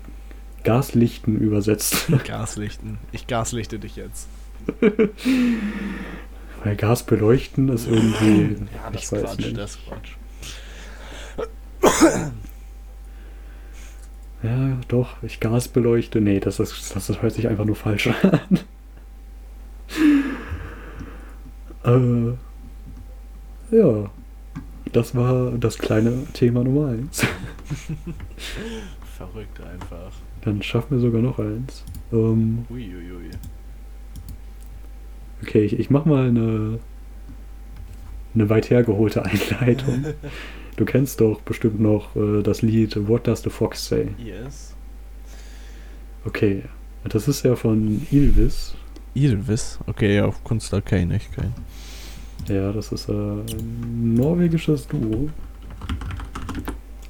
Gaslichten 0.63 1.37
übersetzt. 1.37 2.07
Gaslichten. 2.25 2.97
Ich 3.11 3.27
gaslichte 3.27 3.79
dich 3.79 3.95
jetzt. 3.95 4.27
Weil 6.63 6.75
Gas 6.75 7.03
beleuchten 7.03 7.69
ist 7.69 7.87
irgendwie. 7.87 8.55
Ja, 8.75 8.89
das 8.91 8.95
ich 8.95 9.03
ist 9.03 9.11
weiß 9.13 9.21
Quatsch, 9.23 9.37
nicht. 9.39 9.57
das 9.57 9.71
ist 9.71 9.85
Quatsch. 9.87 10.09
Ja, 14.41 14.77
doch, 14.87 15.21
ich 15.21 15.41
Gas 15.41 15.67
beleuchte. 15.67 16.21
Nee, 16.21 16.39
das, 16.39 16.59
ist, 16.61 16.95
das, 16.95 17.07
das 17.07 17.21
hört 17.21 17.33
sich 17.33 17.49
einfach 17.49 17.65
nur 17.65 17.75
falsch 17.75 18.07
an. 18.07 18.59
äh, 23.71 23.75
ja, 23.75 24.09
das 24.93 25.13
war 25.13 25.51
das 25.51 25.77
kleine 25.77 26.25
Thema 26.33 26.63
Nummer 26.63 26.89
1. 26.89 27.21
Verrückt 29.17 29.61
einfach. 29.61 30.11
Dann 30.41 30.63
schaffen 30.63 30.91
wir 30.91 30.99
sogar 30.99 31.21
noch 31.21 31.37
eins. 31.37 31.83
Ähm, 32.13 32.65
Uiuiui. 32.69 33.31
okay, 35.43 35.63
ich, 35.65 35.77
ich 35.77 35.89
mach 35.89 36.05
mal 36.05 36.29
eine, 36.29 36.79
eine 38.33 38.49
weit 38.49 38.69
hergeholte 38.69 39.25
Einleitung. 39.25 40.05
Du 40.79 40.85
kennst 40.85 41.19
doch 41.19 41.41
bestimmt 41.41 41.81
noch 41.81 42.15
äh, 42.15 42.41
das 42.41 42.61
Lied 42.61 42.95
What 43.09 43.27
Does 43.27 43.41
the 43.43 43.49
Fox 43.49 43.85
Say? 43.85 44.11
Yes. 44.17 44.73
Okay, 46.23 46.63
das 47.03 47.27
ist 47.27 47.43
ja 47.43 47.57
von 47.57 48.07
Ylvis. 48.13 48.75
Ylvis? 49.13 49.77
Okay, 49.87 50.15
ja, 50.15 50.31
Künstler 50.45 50.79
kenne 50.79 51.17
ich 51.17 51.29
kein. 51.33 51.53
Ja, 52.47 52.71
das 52.71 52.93
ist 52.93 53.09
äh, 53.09 53.11
ein 53.11 54.13
norwegisches 54.13 54.87
Duo. 54.87 55.29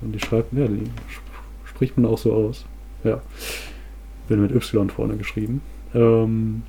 Und 0.01 0.13
die 0.13 0.19
schreibt, 0.19 0.51
ja, 0.53 0.65
die 0.67 0.89
sp- 1.05 1.29
spricht 1.65 1.95
man 1.95 2.07
auch 2.09 2.17
so 2.17 2.33
aus. 2.33 2.65
Ja. 3.03 3.21
Bin 4.29 4.41
mit 4.41 4.51
Y 4.51 4.89
vorne 4.89 5.15
geschrieben. 5.15 5.61
Ähm, 5.93 6.63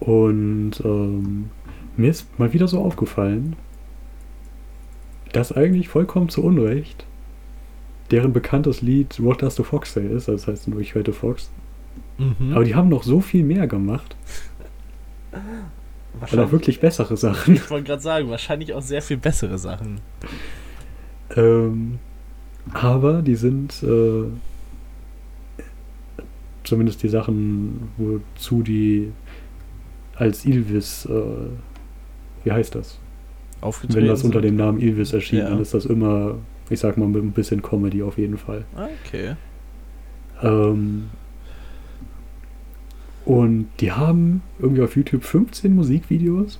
und 0.00 0.72
ähm, 0.84 1.50
mir 1.96 2.10
ist 2.10 2.36
mal 2.40 2.52
wieder 2.52 2.66
so 2.66 2.82
aufgefallen, 2.82 3.54
dass 5.32 5.52
eigentlich 5.52 5.88
vollkommen 5.88 6.28
zu 6.28 6.42
Unrecht 6.42 7.06
deren 8.10 8.32
bekanntes 8.32 8.82
Lied 8.82 9.22
What 9.22 9.42
Does 9.42 9.56
the 9.56 9.62
Fox 9.62 9.92
Say 9.92 10.06
ist, 10.06 10.28
das 10.28 10.46
heißt 10.46 10.68
nur 10.68 10.80
Ich 10.80 10.94
hörte 10.94 11.12
Fox. 11.12 11.50
Mhm. 12.18 12.52
Aber 12.52 12.64
die 12.64 12.74
haben 12.74 12.88
noch 12.88 13.02
so 13.02 13.20
viel 13.20 13.44
mehr 13.44 13.66
gemacht. 13.66 14.16
Oder 16.32 16.44
auch 16.44 16.52
wirklich 16.52 16.80
bessere 16.80 17.16
Sachen. 17.16 17.54
Ich 17.54 17.70
wollte 17.70 17.86
gerade 17.86 18.02
sagen, 18.02 18.28
wahrscheinlich 18.28 18.74
auch 18.74 18.82
sehr 18.82 19.00
viel 19.00 19.16
bessere 19.16 19.58
Sachen. 19.58 20.00
Ähm, 21.36 21.98
aber 22.72 23.22
die 23.22 23.36
sind 23.36 23.82
äh, 23.82 24.24
zumindest 26.64 27.02
die 27.02 27.08
Sachen, 27.08 27.90
wozu 27.96 28.62
die 28.62 29.12
als 30.16 30.44
Ilvis, 30.44 31.06
äh, 31.06 31.22
wie 32.44 32.52
heißt 32.52 32.74
das? 32.74 32.98
Wenn 33.88 34.06
das 34.06 34.24
unter 34.24 34.40
dem 34.40 34.56
Namen 34.56 34.80
Ilvis 34.80 35.12
erschien, 35.12 35.40
ja. 35.40 35.50
dann 35.50 35.60
ist 35.60 35.74
das 35.74 35.84
immer, 35.86 36.36
ich 36.70 36.80
sag 36.80 36.96
mal, 36.96 37.08
mit 37.08 37.22
ein 37.22 37.32
bisschen 37.32 37.62
Comedy 37.62 38.02
auf 38.02 38.18
jeden 38.18 38.38
Fall. 38.38 38.64
Okay. 38.74 39.34
Ähm, 40.42 41.10
und 43.24 43.68
die 43.80 43.92
haben 43.92 44.42
irgendwie 44.58 44.82
auf 44.82 44.96
YouTube 44.96 45.24
15 45.24 45.74
Musikvideos, 45.74 46.58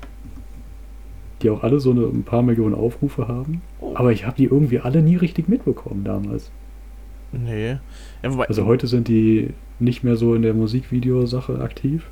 die 1.42 1.50
auch 1.50 1.62
alle 1.62 1.80
so 1.80 1.90
eine, 1.90 2.02
ein 2.02 2.22
paar 2.22 2.42
Millionen 2.42 2.74
Aufrufe 2.74 3.28
haben. 3.28 3.62
Oh. 3.80 3.92
Aber 3.94 4.12
ich 4.12 4.26
habe 4.26 4.36
die 4.36 4.44
irgendwie 4.44 4.80
alle 4.80 5.02
nie 5.02 5.16
richtig 5.16 5.48
mitbekommen 5.48 6.04
damals. 6.04 6.50
Nee. 7.32 7.78
Ja, 8.22 8.38
also 8.48 8.66
heute 8.66 8.86
sind 8.86 9.08
die 9.08 9.50
nicht 9.78 10.04
mehr 10.04 10.16
so 10.16 10.34
in 10.34 10.42
der 10.42 10.52
Musikvideosache 10.52 11.60
aktiv, 11.60 12.10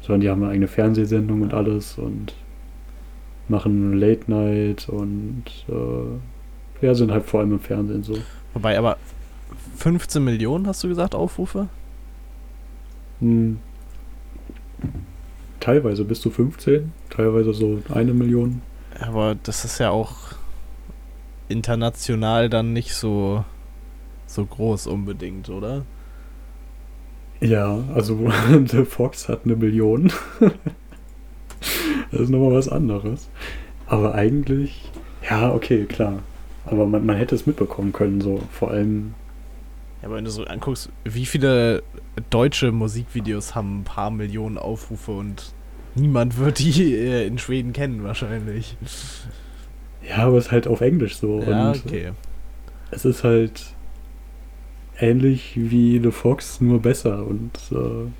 sondern 0.00 0.20
die 0.20 0.30
haben 0.30 0.42
eine 0.42 0.52
eigene 0.52 0.68
Fernsehsendung 0.68 1.42
und 1.42 1.52
alles 1.52 1.98
und 1.98 2.34
machen 3.48 3.98
Late 3.98 4.30
Night 4.30 4.88
und 4.88 5.44
äh, 5.68 6.84
ja, 6.84 6.94
sind 6.94 7.10
halt 7.10 7.24
vor 7.24 7.40
allem 7.40 7.52
im 7.52 7.60
Fernsehen 7.60 8.02
so. 8.02 8.16
Wobei 8.52 8.78
aber 8.78 8.98
15 9.76 10.22
Millionen, 10.22 10.66
hast 10.66 10.84
du 10.84 10.88
gesagt, 10.88 11.14
Aufrufe? 11.14 11.68
Hm. 13.20 13.58
Teilweise 15.60 16.04
bis 16.04 16.20
zu 16.20 16.30
15, 16.30 16.92
teilweise 17.10 17.52
so 17.54 17.82
eine 17.92 18.12
Million. 18.12 18.60
Aber 19.00 19.34
das 19.42 19.64
ist 19.64 19.78
ja 19.78 19.90
auch 19.90 20.34
international 21.48 22.48
dann 22.48 22.72
nicht 22.72 22.94
so, 22.94 23.44
so 24.26 24.44
groß 24.44 24.86
unbedingt, 24.86 25.48
oder? 25.48 25.84
Ja, 27.40 27.78
also 27.94 28.30
The 28.66 28.84
Fox 28.84 29.28
hat 29.28 29.40
eine 29.44 29.56
Million. 29.56 30.12
das 32.10 32.22
ist 32.22 32.30
nochmal 32.30 32.52
was 32.52 32.68
anderes. 32.68 33.28
Aber 33.86 34.14
eigentlich, 34.14 34.90
ja, 35.28 35.52
okay, 35.52 35.84
klar. 35.84 36.20
Aber 36.66 36.86
man, 36.86 37.04
man 37.04 37.16
hätte 37.16 37.34
es 37.34 37.46
mitbekommen 37.46 37.92
können, 37.92 38.20
so 38.20 38.40
vor 38.50 38.70
allem 38.70 39.14
ja, 40.04 40.08
aber 40.08 40.16
wenn 40.16 40.26
du 40.26 40.30
so 40.30 40.44
anguckst, 40.44 40.90
wie 41.04 41.24
viele 41.24 41.82
deutsche 42.28 42.72
Musikvideos 42.72 43.54
haben 43.54 43.80
ein 43.80 43.84
paar 43.84 44.10
Millionen 44.10 44.58
Aufrufe 44.58 45.12
und 45.12 45.54
niemand 45.94 46.36
wird 46.36 46.58
die 46.58 46.94
äh, 46.94 47.26
in 47.26 47.38
Schweden 47.38 47.72
kennen 47.72 48.04
wahrscheinlich. 48.04 48.76
Ja, 50.06 50.26
aber 50.26 50.36
es 50.36 50.46
ist 50.46 50.52
halt 50.52 50.66
auf 50.66 50.82
Englisch 50.82 51.16
so. 51.16 51.40
Ja, 51.40 51.70
okay. 51.70 52.12
Es 52.90 53.06
ist 53.06 53.24
halt 53.24 53.74
ähnlich 54.98 55.52
wie 55.56 55.98
The 56.00 56.10
Fox, 56.10 56.60
nur 56.60 56.82
besser 56.82 57.26
und 57.26 57.58
äh, 57.72 58.10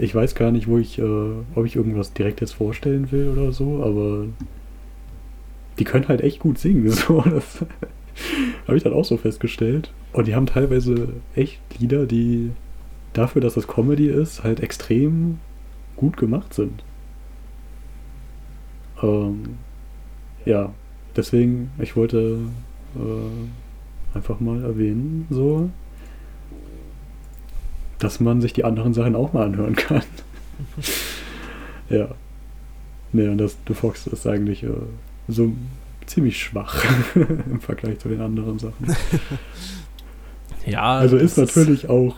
ich 0.00 0.14
weiß 0.14 0.34
gar 0.34 0.50
nicht, 0.50 0.66
wo 0.66 0.78
ich, 0.78 0.98
äh, 0.98 1.32
ob 1.54 1.66
ich 1.66 1.76
irgendwas 1.76 2.12
direkt 2.12 2.40
jetzt 2.40 2.52
vorstellen 2.52 3.12
will 3.12 3.28
oder 3.28 3.52
so, 3.52 3.82
aber 3.82 4.26
die 5.78 5.84
können 5.84 6.08
halt 6.08 6.22
echt 6.22 6.40
gut 6.40 6.58
singen. 6.58 6.90
So. 6.90 7.20
Das 7.20 7.64
habe 8.66 8.76
ich 8.76 8.82
dann 8.82 8.94
auch 8.94 9.04
so 9.04 9.16
festgestellt. 9.16 9.92
Und 10.12 10.26
die 10.26 10.34
haben 10.34 10.46
teilweise 10.46 11.10
echt 11.34 11.60
Lieder, 11.78 12.06
die 12.06 12.50
dafür, 13.12 13.42
dass 13.42 13.56
es 13.56 13.68
Comedy 13.68 14.08
ist, 14.08 14.42
halt 14.42 14.60
extrem 14.60 15.38
gut 15.96 16.16
gemacht 16.16 16.54
sind. 16.54 16.82
Ähm, 19.02 19.58
ja, 20.44 20.72
deswegen, 21.14 21.70
ich 21.78 21.94
wollte 21.96 22.38
äh, 22.96 24.16
einfach 24.16 24.40
mal 24.40 24.62
erwähnen, 24.62 25.26
so, 25.30 25.70
dass 28.00 28.18
man 28.18 28.40
sich 28.40 28.52
die 28.52 28.64
anderen 28.64 28.94
Sachen 28.94 29.14
auch 29.14 29.32
mal 29.32 29.46
anhören 29.46 29.76
kann. 29.76 30.02
ja. 31.88 32.08
Nee, 33.12 33.28
und 33.28 33.38
das 33.38 33.56
The 33.68 33.74
Fox 33.74 34.06
ist 34.06 34.26
eigentlich 34.26 34.62
äh, 34.62 34.68
so 35.28 35.52
ziemlich 36.06 36.42
schwach 36.42 36.84
im 37.14 37.60
Vergleich 37.60 37.98
zu 37.98 38.08
den 38.08 38.20
anderen 38.20 38.58
Sachen. 38.58 38.96
ja. 40.66 40.96
Also 40.96 41.16
ist 41.16 41.38
natürlich 41.38 41.84
ist 41.84 41.90
auch, 41.90 42.16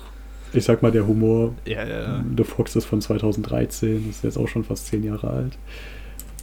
ich 0.52 0.64
sag 0.64 0.82
mal, 0.82 0.92
der 0.92 1.06
Humor. 1.06 1.54
Ja, 1.66 1.86
ja. 1.86 2.24
The 2.36 2.44
Fox 2.44 2.76
ist 2.76 2.86
von 2.86 3.00
2013, 3.00 4.08
ist 4.08 4.24
jetzt 4.24 4.38
auch 4.38 4.48
schon 4.48 4.64
fast 4.64 4.86
zehn 4.86 5.04
Jahre 5.04 5.28
alt. 5.28 5.58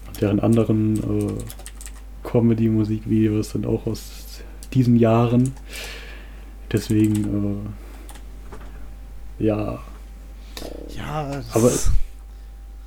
Und 0.08 0.22
deren 0.22 0.40
anderen 0.40 0.98
äh, 0.98 1.34
Comedy-Musikvideos 2.24 3.52
sind 3.52 3.66
auch 3.66 3.86
aus 3.88 4.42
diesen 4.74 4.96
Jahren. 4.96 5.54
Deswegen, 6.72 7.16
äh, 7.24 7.89
ja. 9.40 9.80
Ja, 10.96 11.42
aber 11.54 11.72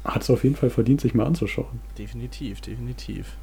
hat 0.05 0.23
es 0.23 0.31
auf 0.31 0.45
jeden 0.45 0.55
Fall 0.57 0.71
verdient, 0.71 1.01
sich 1.01 1.15
mal 1.15 1.27
anzuschauen. 1.27 1.81
Definitiv, 1.99 2.61
definitiv. 2.61 3.37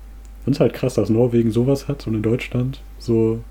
Und 0.45 0.51
es 0.51 0.57
ist 0.57 0.61
halt 0.61 0.73
krass, 0.73 0.93
dass 0.95 1.09
Norwegen 1.09 1.51
sowas 1.51 1.87
hat 1.87 2.05
und 2.07 2.15
in 2.15 2.21
Deutschland 2.21 2.81
so 2.97 3.41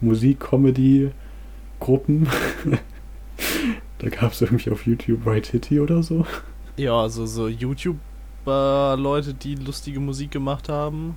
Musik-Comedy-Gruppen. 0.00 2.26
da 3.98 4.08
gab 4.08 4.32
es 4.32 4.42
irgendwie 4.42 4.70
auf 4.70 4.86
YouTube 4.86 5.26
Right 5.26 5.46
Hitty 5.46 5.80
oder 5.80 6.02
so. 6.02 6.26
Ja, 6.76 7.00
also 7.00 7.24
so 7.26 7.48
YouTuber-Leute, 7.48 9.34
die 9.34 9.56
lustige 9.56 10.00
Musik 10.00 10.30
gemacht 10.30 10.68
haben. 10.68 11.16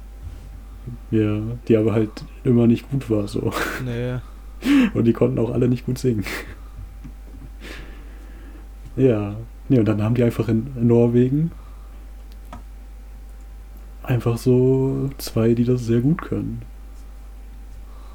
Ja, 1.12 1.41
die 1.67 1.78
aber 1.78 1.93
halt 1.93 2.12
immer 2.43 2.67
nicht 2.67 2.89
gut 2.91 3.10
war 3.10 3.28
so. 3.28 3.52
Nee. 3.84 4.19
Und 4.93 5.06
die 5.06 5.13
konnten 5.13 5.39
auch 5.39 5.50
alle 5.52 5.67
nicht 5.67 5.86
gut 5.86 5.98
singen. 5.98 6.24
Ja. 8.95 9.36
Nee, 9.67 9.79
und 9.79 9.86
dann 9.86 10.01
haben 10.03 10.15
die 10.15 10.23
einfach 10.23 10.47
in 10.47 10.71
Norwegen 10.79 11.51
einfach 14.03 14.38
so 14.38 15.10
zwei, 15.17 15.53
die 15.53 15.65
das 15.65 15.86
sehr 15.86 16.01
gut 16.01 16.21
können. 16.21 16.62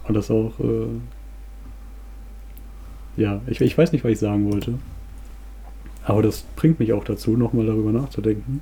Und 0.07 0.15
das 0.15 0.31
auch, 0.31 0.59
äh, 0.61 0.87
ja, 3.17 3.41
ich, 3.47 3.61
ich 3.61 3.77
weiß 3.77 3.93
nicht, 3.93 4.05
was 4.05 4.13
ich 4.13 4.19
sagen 4.19 4.51
wollte. 4.51 4.79
Aber 6.05 6.23
das 6.23 6.43
bringt 6.57 6.79
mich 6.81 6.93
auch 6.93 7.05
dazu, 7.05 7.37
nochmal 7.37 7.67
darüber 7.67 7.93
nachzudenken. 7.93 8.61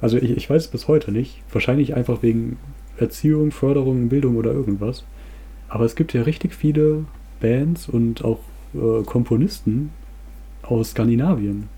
Also 0.00 0.18
ich, 0.18 0.30
ich 0.30 0.50
weiß 0.50 0.64
es 0.64 0.68
bis 0.68 0.88
heute 0.88 1.12
nicht. 1.12 1.42
Wahrscheinlich 1.52 1.94
einfach 1.94 2.22
wegen 2.22 2.58
Erziehung, 2.98 3.52
Förderung, 3.52 4.08
Bildung 4.08 4.36
oder 4.36 4.52
irgendwas. 4.52 5.04
Aber 5.68 5.84
es 5.84 5.94
gibt 5.94 6.12
ja 6.12 6.22
richtig 6.22 6.54
viele 6.54 7.04
Bands 7.40 7.88
und 7.88 8.24
auch 8.24 8.40
äh, 8.74 9.02
Komponisten 9.04 9.90
aus 10.62 10.90
Skandinavien. 10.90 11.68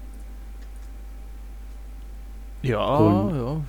Ja, 2.62 2.96
und 2.96 3.34
ja 3.34 3.60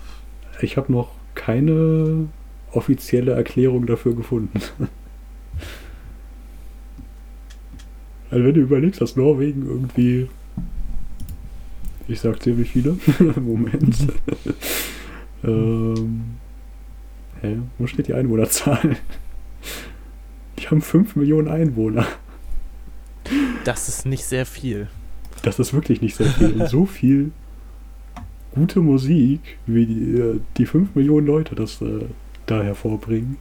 ich 0.62 0.78
habe 0.78 0.92
noch 0.92 1.12
keine 1.34 2.28
offizielle 2.72 3.34
Erklärung 3.34 3.86
dafür 3.86 4.16
gefunden. 4.16 4.60
also 8.30 8.44
wenn 8.44 8.54
du 8.54 8.62
überlegst, 8.62 9.02
dass 9.02 9.16
Norwegen 9.16 9.66
irgendwie, 9.66 10.30
ich 12.08 12.20
sag 12.20 12.42
ziemlich 12.42 12.72
viele, 12.72 12.98
Moment. 13.42 14.08
ähm, 15.44 16.38
hä, 17.42 17.58
wo 17.78 17.88
steht 17.88 18.08
die 18.08 18.14
Einwohnerzahl? 18.14 18.98
Die 20.60 20.68
haben 20.68 20.82
5 20.82 21.16
Millionen 21.16 21.48
Einwohner. 21.48 22.06
Das 23.64 23.88
ist 23.90 24.06
nicht 24.06 24.26
sehr 24.26 24.46
viel. 24.46 24.88
Das 25.46 25.60
ist 25.60 25.74
wirklich 25.74 26.02
nicht 26.02 26.16
sehr 26.16 26.28
viel. 26.28 26.54
Und 26.54 26.70
so 26.70 26.86
viel 26.86 27.32
gute 28.56 28.80
Musik, 28.80 29.42
wie 29.68 29.86
die, 29.86 30.18
äh, 30.18 30.40
die 30.58 30.66
5 30.66 30.96
Millionen 30.96 31.28
Leute 31.28 31.56
das 31.56 31.82
äh, 31.82 32.06
da 32.48 32.64
hervorbringen, 32.64 33.38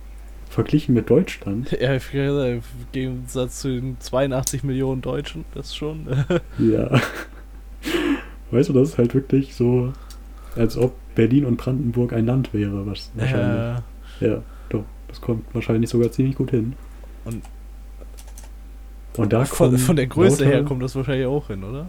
verglichen 0.51 0.95
mit 0.95 1.09
Deutschland. 1.09 1.71
Ja, 1.81 1.95
im 1.95 2.63
Gegensatz 2.93 3.61
zu 3.61 3.69
den 3.69 3.97
82 4.01 4.65
Millionen 4.65 5.01
Deutschen, 5.01 5.45
das 5.55 5.75
schon. 5.75 6.07
ja. 6.59 6.91
Weißt 8.51 8.69
du, 8.69 8.73
das 8.75 8.91
ist 8.91 8.99
halt 8.99 9.15
wirklich 9.15 9.55
so, 9.55 9.93
als 10.57 10.77
ob 10.77 10.95
Berlin 11.15 11.45
und 11.45 11.57
Brandenburg 11.57 12.13
ein 12.13 12.27
Land 12.27 12.53
wäre, 12.53 12.87
was 12.87 13.11
wahrscheinlich. 13.15 13.83
Äh. 14.21 14.27
Ja, 14.29 14.43
doch. 14.69 14.85
Das 15.09 15.21
kommt 15.21 15.45
wahrscheinlich 15.55 15.91
sogar 15.91 16.11
ziemlich 16.13 16.37
gut 16.37 16.51
hin. 16.51 16.75
Und, 17.25 17.43
und 19.17 19.33
da 19.33 19.45
von, 19.45 19.77
von 19.79 19.97
der 19.97 20.07
Größe 20.07 20.45
her 20.45 20.65
kommt 20.65 20.83
das 20.83 20.97
wahrscheinlich 20.97 21.27
auch 21.27 21.47
hin, 21.47 21.63
oder? 21.63 21.87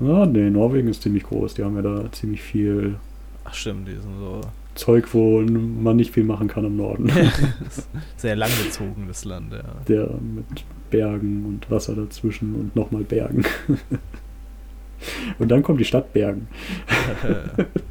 Ja, 0.00 0.26
nee, 0.26 0.50
Norwegen 0.50 0.88
ist 0.88 1.02
ziemlich 1.02 1.24
groß. 1.24 1.54
Die 1.54 1.64
haben 1.64 1.76
ja 1.76 1.82
da 1.82 2.10
ziemlich 2.12 2.40
viel. 2.42 2.96
Ach, 3.44 3.54
stimmt, 3.54 3.88
die 3.88 3.92
sind 3.92 4.18
so. 4.18 4.40
Zeug, 4.74 5.12
wo 5.12 5.40
man 5.40 5.96
nicht 5.96 6.12
viel 6.12 6.24
machen 6.24 6.48
kann 6.48 6.64
im 6.64 6.76
Norden. 6.76 7.10
Sehr 8.16 8.36
langgezogenes 8.36 9.24
Land, 9.24 9.52
ja. 9.52 9.62
Der 9.88 10.08
mit 10.20 10.64
Bergen 10.90 11.44
und 11.44 11.70
Wasser 11.70 11.94
dazwischen 11.94 12.54
und 12.54 12.76
nochmal 12.76 13.02
Bergen. 13.02 13.44
Und 15.38 15.48
dann 15.48 15.62
kommt 15.62 15.80
die 15.80 15.86
Stadt 15.86 16.12
Bergen. 16.12 16.46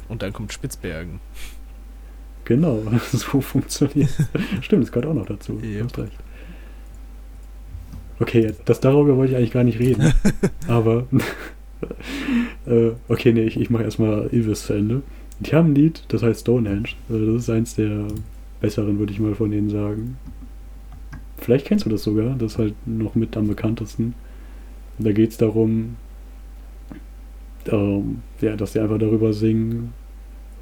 Und 0.08 0.22
dann 0.22 0.32
kommt 0.32 0.52
Spitzbergen. 0.52 1.18
Genau, 2.44 2.84
so 3.12 3.40
funktioniert 3.40 4.10
Stimmt, 4.60 4.84
das 4.84 4.92
gehört 4.92 5.06
auch 5.06 5.14
noch 5.14 5.26
dazu. 5.26 5.60
Yep. 5.60 6.08
Okay, 8.20 8.52
das 8.66 8.80
darüber 8.80 9.16
wollte 9.16 9.32
ich 9.32 9.38
eigentlich 9.38 9.52
gar 9.52 9.64
nicht 9.64 9.78
reden. 9.78 10.12
aber 10.68 11.06
äh, 12.66 12.90
okay, 13.08 13.32
nee, 13.32 13.44
ich, 13.44 13.58
ich 13.58 13.70
mache 13.70 13.84
erstmal 13.84 14.28
Ilvis 14.30 14.66
zu 14.66 14.74
Ende. 14.74 15.02
Die 15.40 15.54
haben 15.54 15.72
ein 15.72 15.74
Lied, 15.74 16.04
das 16.08 16.22
heißt 16.22 16.42
Stonehenge. 16.42 16.90
Also 17.08 17.32
das 17.32 17.42
ist 17.42 17.50
eins 17.50 17.74
der 17.74 18.08
besseren, 18.60 18.98
würde 18.98 19.12
ich 19.12 19.20
mal 19.20 19.34
von 19.34 19.50
denen 19.50 19.70
sagen. 19.70 20.18
Vielleicht 21.38 21.66
kennst 21.66 21.86
du 21.86 21.90
das 21.90 22.02
sogar, 22.02 22.34
das 22.36 22.52
ist 22.52 22.58
halt 22.58 22.74
noch 22.86 23.14
mit 23.14 23.36
am 23.36 23.48
bekanntesten. 23.48 24.14
Da 24.98 25.12
geht 25.12 25.30
es 25.30 25.38
darum, 25.38 25.96
ähm, 27.70 28.18
ja, 28.42 28.56
dass 28.56 28.74
sie 28.74 28.80
einfach 28.80 28.98
darüber 28.98 29.32
singen, 29.32 29.94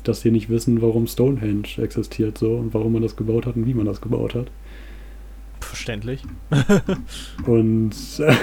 dass 0.04 0.20
sie 0.20 0.30
nicht 0.30 0.48
wissen, 0.48 0.80
warum 0.80 1.08
Stonehenge 1.08 1.78
existiert 1.78 2.38
so 2.38 2.54
und 2.54 2.72
warum 2.72 2.92
man 2.92 3.02
das 3.02 3.16
gebaut 3.16 3.46
hat 3.46 3.56
und 3.56 3.66
wie 3.66 3.74
man 3.74 3.86
das 3.86 4.00
gebaut 4.00 4.36
hat. 4.36 4.46
Verständlich. 5.68 6.22
Und 7.46 7.92
äh, 8.20 8.34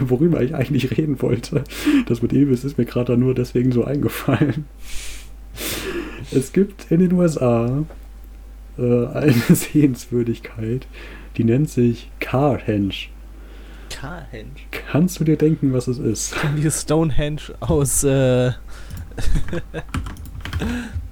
worüber 0.00 0.42
ich 0.42 0.54
eigentlich 0.54 0.90
reden 0.96 1.20
wollte, 1.22 1.64
das 2.06 2.20
mit 2.20 2.34
Elvis 2.34 2.62
ist 2.62 2.76
mir 2.76 2.84
gerade 2.84 3.16
nur 3.16 3.34
deswegen 3.34 3.72
so 3.72 3.84
eingefallen. 3.84 4.66
Es 6.30 6.52
gibt 6.52 6.90
in 6.90 7.00
den 7.00 7.12
USA 7.14 7.84
äh, 8.76 9.06
eine 9.06 9.32
Sehenswürdigkeit, 9.48 10.86
die 11.38 11.44
nennt 11.44 11.70
sich 11.70 12.10
Carhenge. 12.20 12.92
Carhenge. 13.88 14.50
Kannst 14.70 15.18
du 15.20 15.24
dir 15.24 15.38
denken, 15.38 15.72
was 15.72 15.88
es 15.88 15.96
ist? 15.98 16.36
Die 16.58 16.70
Stonehenge 16.70 17.40
aus, 17.60 18.04
äh, 18.04 18.52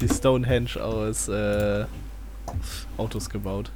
die 0.01 0.09
Stonehenge 0.09 0.77
aus, 0.83 1.29
äh, 1.29 1.87
Autos 2.99 3.31
gebaut. 3.31 3.71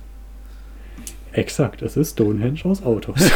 Exakt, 1.36 1.82
es 1.82 1.98
ist 1.98 2.12
Stonehenge 2.12 2.60
aus 2.64 2.82
Autos. 2.82 3.16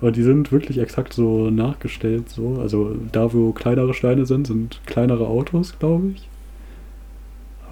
Und 0.00 0.14
die 0.14 0.22
sind 0.22 0.52
wirklich 0.52 0.78
exakt 0.78 1.12
so 1.12 1.50
nachgestellt, 1.50 2.28
so. 2.28 2.60
Also 2.60 2.94
da, 3.10 3.32
wo 3.32 3.50
kleinere 3.50 3.92
Steine 3.92 4.26
sind, 4.26 4.46
sind 4.46 4.80
kleinere 4.86 5.26
Autos, 5.26 5.76
glaube 5.80 6.12
ich. 6.14 6.28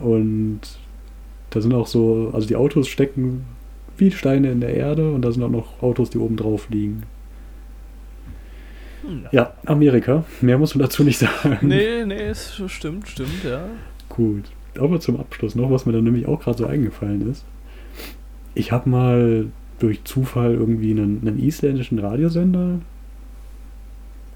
Und 0.00 0.61
da 1.50 1.61
sind 1.61 1.72
auch 1.72 1.87
so, 1.87 2.33
also 2.35 2.48
die 2.48 2.57
Autos 2.57 2.88
stecken 2.88 3.44
wie 3.96 4.11
Steine 4.11 4.50
in 4.50 4.61
der 4.61 4.74
Erde 4.74 5.12
und 5.12 5.22
da 5.22 5.30
sind 5.30 5.44
auch 5.44 5.50
noch 5.50 5.80
Autos, 5.80 6.11
die 6.11 6.18
oben 6.18 6.37
drauf 6.37 6.68
liegen. 6.70 7.04
Hm. 9.07 9.26
Ja, 9.30 9.54
Amerika. 9.66 10.24
Mehr 10.40 10.59
muss 10.59 10.74
man 10.74 10.83
dazu 10.83 11.04
nicht 11.04 11.18
sagen. 11.18 11.59
Nee, 11.61 12.04
nee, 12.04 12.14
es 12.14 12.61
stimmt, 12.66 13.07
stimmt, 13.07 13.44
ja. 13.44 13.66
Gut. 14.09 14.50
Aber 14.80 14.98
zum 14.98 15.20
Abschluss 15.20 15.54
noch, 15.54 15.70
was 15.70 15.87
mir 15.87 15.92
dann 15.92 16.02
nämlich 16.02 16.26
auch 16.26 16.40
gerade 16.40 16.59
so 16.59 16.66
eingefallen 16.66 17.30
ist. 17.30 17.44
Ich 18.55 18.73
habe 18.73 18.88
mal 18.88 19.47
durch 19.79 20.05
Zufall 20.05 20.55
irgendwie 20.55 20.93
einen, 20.93 21.27
einen 21.27 21.38
isländischen 21.38 21.99
Radiosender 21.99 22.79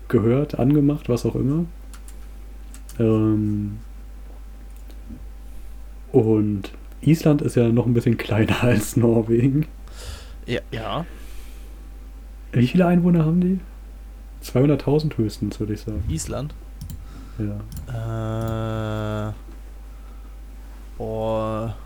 gehört, 0.09 0.59
angemacht, 0.59 1.09
was 1.09 1.25
auch 1.25 1.35
immer. 1.35 1.65
Ähm 2.99 3.79
und 6.11 6.73
Island 7.01 7.43
ist 7.43 7.55
ja 7.55 7.69
noch 7.69 7.87
ein 7.87 7.95
bisschen 7.95 8.17
kleiner 8.19 8.63
als 8.63 8.97
Norwegen. 8.97 9.67
Ja, 10.47 10.61
ja. 10.71 11.07
Wie 12.53 12.67
viele 12.67 12.87
Einwohner 12.87 13.25
haben 13.25 13.41
die? 13.41 13.61
200.000 14.45 15.17
höchstens, 15.19 15.61
würde 15.61 15.75
ich 15.75 15.81
sagen. 15.81 16.03
Island. 16.09 16.55
Ja. 17.39 19.29
Äh. 19.29 19.33
Boah. 20.97 21.77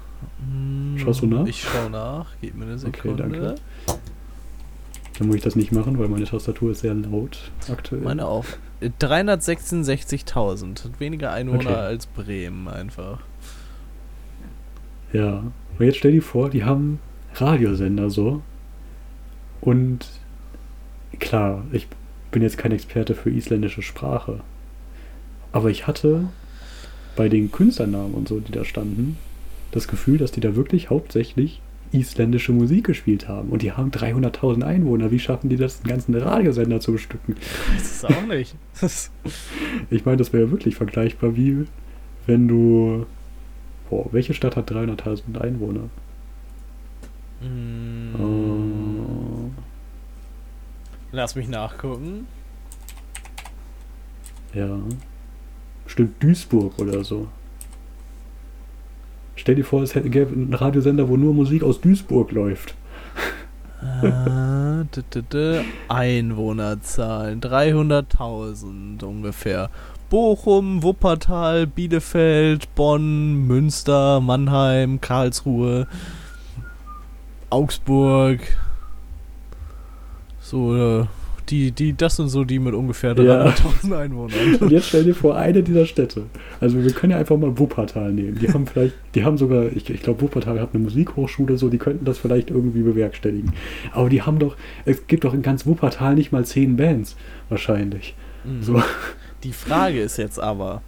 Schaust 1.04 1.22
du 1.22 1.26
nach? 1.26 1.46
Ich 1.46 1.62
schau 1.62 1.88
nach. 1.88 2.26
Gib 2.40 2.54
mir 2.54 2.64
eine 2.64 2.74
Okay, 2.74 2.80
Sekunde. 2.92 3.22
danke. 3.22 3.54
Dann 5.18 5.26
muss 5.26 5.36
ich 5.36 5.42
das 5.42 5.56
nicht 5.56 5.72
machen, 5.72 5.98
weil 5.98 6.08
meine 6.08 6.24
Tastatur 6.24 6.72
ist 6.72 6.80
sehr 6.80 6.94
laut 6.94 7.50
aktuell. 7.70 8.00
Meine 8.02 8.26
auch. 8.26 8.44
Äh, 8.80 8.90
366.000. 9.00 10.84
Hat 10.84 11.00
Weniger 11.00 11.32
Einwohner 11.32 11.60
Okay. 11.60 11.74
als 11.74 12.06
Bremen 12.06 12.66
einfach. 12.68 13.20
Ja. 15.12 15.44
Und 15.78 15.86
jetzt 15.86 15.98
stell 15.98 16.12
dir 16.12 16.22
vor, 16.22 16.50
die 16.50 16.64
haben 16.64 16.98
Radiosender 17.34 18.10
so. 18.10 18.42
Und 19.60 20.06
klar, 21.18 21.64
ich 21.72 21.86
bin 22.30 22.42
jetzt 22.42 22.58
kein 22.58 22.72
Experte 22.72 23.14
für 23.14 23.30
isländische 23.30 23.82
Sprache. 23.82 24.40
Aber 25.52 25.70
ich 25.70 25.86
hatte 25.86 26.28
bei 27.14 27.28
den 27.28 27.52
Künstlernamen 27.52 28.14
und 28.14 28.26
so, 28.28 28.40
die 28.40 28.52
da 28.52 28.64
standen, 28.64 29.18
das 29.72 29.88
Gefühl, 29.88 30.18
dass 30.18 30.30
die 30.32 30.40
da 30.40 30.54
wirklich 30.54 30.88
hauptsächlich 30.90 31.61
isländische 31.92 32.52
Musik 32.52 32.85
gespielt 32.87 33.28
haben. 33.28 33.50
Und 33.50 33.61
die 33.62 33.72
haben 33.72 33.90
300.000 33.90 34.62
Einwohner. 34.62 35.11
Wie 35.11 35.18
schaffen 35.18 35.50
die 35.50 35.56
das, 35.56 35.80
den 35.80 35.88
ganzen 35.90 36.14
Radiosender 36.14 36.80
zu 36.80 36.92
bestücken? 36.92 37.37
Das 37.74 37.82
ist 37.92 38.04
auch 38.06 38.26
nicht. 38.26 38.54
Ich 39.90 40.04
meine, 40.06 40.16
das 40.16 40.32
wäre 40.32 40.44
ja 40.44 40.50
wirklich 40.50 40.74
vergleichbar 40.76 41.37
wie 41.37 41.66
wenn 42.26 42.48
du. 42.48 43.04
Boah, 43.90 44.06
welche 44.12 44.32
Stadt 44.32 44.56
hat 44.56 44.70
300.000 44.70 45.38
Einwohner? 45.38 45.90
Mm, 47.42 48.14
Äh, 48.14 49.50
Lass 51.14 51.35
mich 51.35 51.48
nachgucken. 51.48 52.26
ja. 54.54 54.78
Bestimmt 55.85 56.22
Duisburg 56.22 56.78
oder 56.78 57.04
so. 57.04 57.28
Stell 59.37 59.55
dir 59.55 59.64
vor, 59.64 59.83
es 59.83 59.92
gäbe 59.92 60.33
einen 60.33 60.55
Radiosender, 60.55 61.09
wo 61.09 61.16
nur 61.16 61.35
Musik 61.35 61.62
aus 61.62 61.81
Duisburg 61.81 62.33
läuft. 62.33 62.75
-d 63.83 65.64
Einwohnerzahlen 65.88 67.40
300.000 67.40 69.03
ungefähr. 69.03 69.71
Bochum, 70.09 70.83
Wuppertal, 70.83 71.66
Bielefeld, 71.66 72.75
Bonn, 72.75 73.47
Münster, 73.47 74.21
Mannheim, 74.21 75.01
Karlsruhe, 75.01 75.87
Augsburg. 77.51 78.40
So, 80.40 80.77
äh, 80.77 81.07
die, 81.48 81.70
die, 81.72 81.92
das 81.96 82.16
sind 82.16 82.28
so 82.28 82.44
die 82.44 82.59
mit 82.59 82.74
ungefähr 82.74 83.14
Ja. 83.18 83.46
300.000 83.46 83.98
Einwohnern. 83.98 84.55
Und 84.61 84.70
jetzt 84.70 84.88
stell 84.88 85.05
dir 85.05 85.14
vor, 85.14 85.37
eine 85.37 85.62
dieser 85.62 85.87
Städte. 85.87 86.24
Also 86.61 86.83
wir 86.83 86.90
können 86.92 87.12
ja 87.12 87.18
einfach 87.18 87.37
mal 87.37 87.59
Wuppertal 87.59 88.12
nehmen. 88.12 88.38
Die 88.38 88.48
haben 88.52 88.66
vielleicht, 88.66 88.94
die 89.14 89.24
haben 89.24 89.37
sogar, 89.38 89.66
ich, 89.74 89.88
ich 89.90 90.02
glaube 90.02 90.20
Wuppertal 90.22 90.61
hat 90.61 90.70
eine 90.74 90.83
Musikhochschule, 90.83 91.59
so, 91.59 91.68
die 91.68 91.78
könnten 91.78 92.05
das 92.05 92.18
vielleicht 92.18 92.50
irgendwie 92.50 92.83
bewerkstelligen. 92.83 93.52
Aber 93.92 94.09
die 94.09 94.22
haben 94.22 94.38
doch, 94.38 94.57
es 94.85 95.07
gibt 95.07 95.24
doch 95.24 95.35
in 95.35 95.42
ganz 95.42 95.66
Wuppertal 95.66 96.14
nicht 96.14 96.33
mal 96.33 96.44
zehn 96.44 96.76
Bands, 96.76 97.16
wahrscheinlich. 97.48 98.14
Mhm. 98.44 98.62
So. 98.62 98.83
Die 99.44 99.52
Frage 99.52 100.00
ist 100.00 100.16
jetzt 100.18 100.38
aber, 100.40 100.83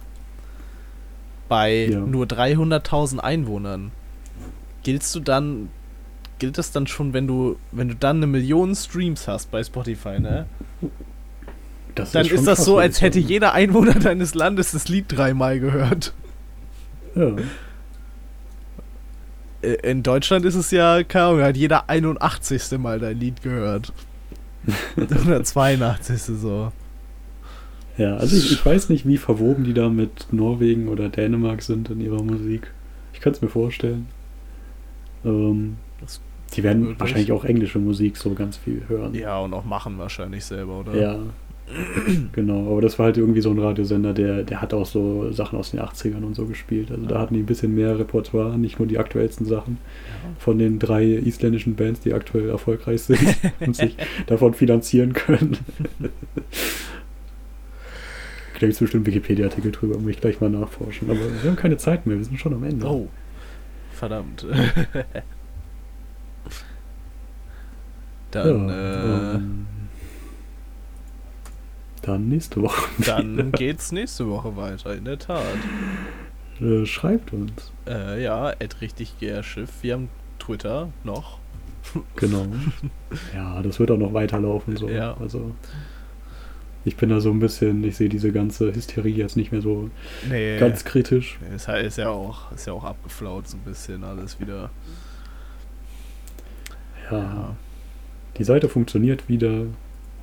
bei 1.49 1.87
Ja. 1.91 1.99
nur 1.99 2.25
300.000 2.25 3.19
Einwohnern, 3.19 3.91
giltst 4.83 5.13
du 5.15 5.19
dann, 5.19 5.69
gilt 6.39 6.57
das 6.57 6.71
dann 6.71 6.87
schon, 6.87 7.13
wenn 7.13 7.27
du, 7.27 7.57
wenn 7.71 7.87
du 7.87 7.95
dann 7.95 8.17
eine 8.17 8.27
Million 8.27 8.75
Streams 8.75 9.27
hast 9.27 9.51
bei 9.51 9.63
Spotify, 9.63 10.19
ne? 10.19 10.45
Das 11.95 12.11
Dann 12.11 12.25
schon 12.25 12.37
ist 12.37 12.47
das 12.47 12.65
so, 12.65 12.77
als 12.77 13.01
hätte 13.01 13.19
jeder 13.19 13.53
Einwohner 13.53 13.93
deines 13.93 14.35
Landes 14.35 14.71
das 14.71 14.89
Lied 14.89 15.05
dreimal 15.07 15.59
gehört. 15.59 16.13
Ja. 17.15 17.31
In 19.61 20.03
Deutschland 20.03 20.45
ist 20.45 20.55
es 20.55 20.71
ja, 20.71 21.03
keine 21.03 21.25
Ahnung, 21.25 21.41
hat 21.41 21.57
jeder 21.57 21.89
81. 21.89 22.77
Mal 22.77 22.99
dein 22.99 23.19
Lied 23.19 23.41
gehört. 23.41 23.93
Oder 24.97 25.43
82. 25.43 26.21
so. 26.21 26.71
Ja, 27.97 28.17
also 28.17 28.35
ich, 28.35 28.51
ich 28.51 28.65
weiß 28.65 28.89
nicht, 28.89 29.07
wie 29.07 29.17
verwoben 29.17 29.63
die 29.63 29.73
da 29.73 29.89
mit 29.89 30.27
Norwegen 30.31 30.89
oder 30.89 31.07
Dänemark 31.07 31.61
sind 31.61 31.89
in 31.89 32.01
ihrer 32.01 32.21
Musik. 32.21 32.73
Ich 33.13 33.21
kann 33.21 33.31
es 33.31 33.41
mir 33.41 33.47
vorstellen. 33.47 34.07
Ähm, 35.23 35.77
Das 36.01 36.21
die 36.53 36.63
werden 36.63 36.81
möglich. 36.81 36.99
wahrscheinlich 36.99 37.31
auch 37.31 37.43
englische 37.43 37.79
Musik 37.79 38.17
so 38.17 38.33
ganz 38.33 38.57
viel 38.57 38.83
hören. 38.87 39.13
Ja, 39.13 39.39
und 39.39 39.53
auch 39.53 39.65
machen 39.65 39.97
wahrscheinlich 39.97 40.45
selber, 40.45 40.79
oder? 40.79 40.95
Ja. 40.95 41.19
genau, 42.33 42.71
aber 42.71 42.81
das 42.81 42.99
war 42.99 43.07
halt 43.07 43.17
irgendwie 43.17 43.41
so 43.41 43.49
ein 43.49 43.57
Radiosender, 43.57 44.13
der, 44.13 44.43
der 44.43 44.61
hat 44.61 44.73
auch 44.73 44.85
so 44.85 45.31
Sachen 45.31 45.57
aus 45.57 45.71
den 45.71 45.79
80ern 45.79 46.23
und 46.23 46.35
so 46.35 46.45
gespielt. 46.45 46.91
Also 46.91 47.05
da 47.07 47.19
hatten 47.19 47.33
die 47.33 47.39
ein 47.39 47.47
bisschen 47.47 47.73
mehr 47.73 47.97
Repertoire, 47.97 48.57
nicht 48.57 48.77
nur 48.77 48.87
die 48.87 48.99
aktuellsten 48.99 49.47
Sachen 49.47 49.79
von 50.37 50.59
den 50.59 50.77
drei 50.77 51.03
isländischen 51.05 51.75
Bands, 51.75 52.01
die 52.01 52.13
aktuell 52.13 52.49
erfolgreich 52.49 53.01
sind 53.01 53.35
und 53.59 53.75
sich 53.75 53.97
davon 54.27 54.53
finanzieren 54.53 55.13
können. 55.13 55.57
Da 58.53 58.59
gibt 58.59 58.73
es 58.73 58.79
bestimmt 58.79 59.07
Wikipedia-Artikel 59.07 59.71
drüber, 59.71 59.97
muss 59.97 60.11
ich 60.11 60.21
gleich 60.21 60.39
mal 60.39 60.51
nachforschen. 60.51 61.09
Aber 61.09 61.19
wir 61.19 61.49
haben 61.49 61.57
keine 61.57 61.77
Zeit 61.77 62.05
mehr, 62.05 62.17
wir 62.17 62.25
sind 62.25 62.39
schon 62.39 62.53
am 62.53 62.63
Ende. 62.63 62.85
Oh. 62.85 63.07
Verdammt. 63.91 64.45
Dann, 68.43 68.69
ja, 68.69 68.75
äh, 68.75 69.35
ähm, 69.35 69.67
Dann 72.01 72.29
nächste 72.29 72.61
Woche. 72.61 72.89
Dann 73.05 73.51
geht's 73.51 73.91
nächste 73.91 74.27
Woche 74.27 74.55
weiter, 74.55 74.95
in 74.95 75.05
der 75.05 75.19
Tat. 75.19 75.41
Äh, 76.61 76.85
schreibt 76.85 77.33
uns. 77.33 77.71
Äh, 77.87 78.23
ja, 78.23 78.53
richtig 78.81 79.15
Schiff. 79.41 79.69
Wir 79.81 79.93
haben 79.93 80.09
Twitter 80.39 80.89
noch. 81.03 81.39
Genau. 82.15 82.45
Ja, 83.33 83.61
das 83.61 83.79
wird 83.79 83.91
auch 83.91 83.97
noch 83.97 84.13
weiterlaufen. 84.13 84.75
So. 84.75 84.89
Ja. 84.89 85.15
Also 85.19 85.51
ich 86.83 86.97
bin 86.97 87.09
da 87.09 87.19
so 87.19 87.31
ein 87.31 87.39
bisschen, 87.39 87.83
ich 87.83 87.95
sehe 87.95 88.09
diese 88.09 88.31
ganze 88.31 88.73
Hysterie 88.73 89.15
jetzt 89.15 89.37
nicht 89.37 89.51
mehr 89.51 89.61
so 89.61 89.89
nee, 90.29 90.57
ganz 90.59 90.85
kritisch. 90.85 91.39
Ist, 91.55 91.67
ist, 91.67 91.97
ja 91.97 92.09
auch, 92.09 92.51
ist 92.51 92.67
ja 92.67 92.73
auch 92.73 92.83
abgeflaut 92.83 93.47
so 93.47 93.57
ein 93.57 93.61
bisschen 93.61 94.03
alles 94.03 94.39
wieder. 94.39 94.69
Ja. 97.09 97.17
ja. 97.17 97.55
Die 98.37 98.43
Seite 98.43 98.69
funktioniert 98.69 99.29
wieder 99.29 99.65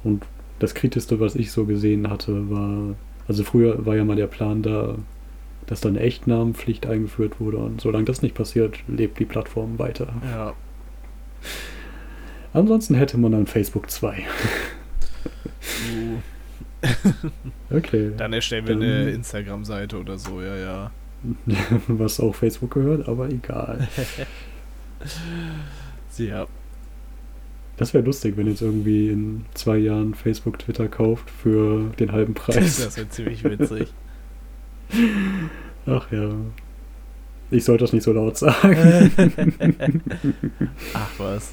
und 0.05 0.25
das 0.59 0.75
Kritischste, 0.75 1.19
was 1.21 1.35
ich 1.35 1.51
so 1.51 1.65
gesehen 1.65 2.09
hatte, 2.11 2.51
war, 2.51 2.95
also 3.27 3.43
früher 3.45 3.85
war 3.85 3.97
ja 3.97 4.05
mal 4.05 4.17
der 4.17 4.27
Plan 4.27 4.63
da, 4.63 4.97
dass 5.67 5.81
dann 5.81 5.97
Echtnamenpflicht 5.97 6.87
eingeführt 6.87 7.41
wurde 7.41 7.57
und 7.59 7.81
solange 7.81 8.05
das 8.05 8.23
nicht 8.23 8.35
passiert, 8.35 8.79
lebt 8.89 9.19
die 9.19 9.25
Plattform 9.25 9.79
weiter. 9.79 10.13
Ja. 10.25 10.55
Ansonsten 12.53 12.95
hätte 12.95 13.19
man 13.19 13.33
dann 13.33 13.47
Facebook 13.47 13.91
2. 13.91 14.25
Uh. 15.95 16.19
okay. 17.75 18.13
Dann 18.17 18.33
erstellen 18.33 18.67
wir 18.67 18.75
dann, 18.75 18.83
eine 18.83 19.11
Instagram-Seite 19.11 19.99
oder 19.99 20.19
so, 20.19 20.43
ja, 20.43 20.57
ja. 20.57 20.91
Was 21.89 22.21
auch 22.21 22.35
Facebook 22.35 22.73
gehört, 22.73 23.09
aber 23.09 23.29
egal. 23.29 23.89
ja. 26.19 26.47
Das 27.77 27.95
wäre 27.95 28.05
lustig, 28.05 28.37
wenn 28.37 28.47
jetzt 28.47 28.63
irgendwie 28.63 29.09
in 29.09 29.45
zwei 29.55 29.79
Jahren 29.79 30.15
Facebook 30.15 30.59
Twitter 30.59 30.89
kauft 30.89 31.31
für 31.31 31.91
den 31.99 32.13
halben 32.13 32.35
Preis. 32.35 32.85
Das 32.85 32.97
wäre 32.97 33.09
ziemlich 33.09 33.43
witzig. 33.45 33.93
Ach 35.87 36.13
ja. 36.13 36.31
Ich 37.51 37.65
sollte 37.65 37.85
das 37.85 37.93
nicht 37.93 38.03
so 38.03 38.13
laut 38.13 38.37
sagen. 38.37 39.11
Ach 40.95 41.11
was. 41.19 41.53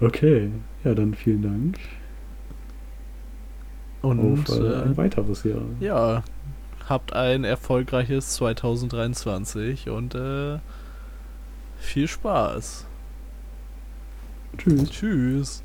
Okay, 0.00 0.50
ja, 0.82 0.94
dann 0.94 1.14
vielen 1.14 1.42
Dank. 1.42 1.78
Und 4.02 4.18
auf, 4.18 4.58
äh, 4.58 4.82
ein 4.82 4.96
weiteres 4.96 5.44
Jahr. 5.44 5.62
Ja, 5.78 6.24
habt 6.88 7.12
ein 7.12 7.44
erfolgreiches 7.44 8.34
2023 8.34 9.88
und 9.88 10.16
äh, 10.16 10.58
viel 11.78 12.08
Spaß. 12.08 12.86
Tschüss. 14.58 14.90
Tschüss. 14.90 15.62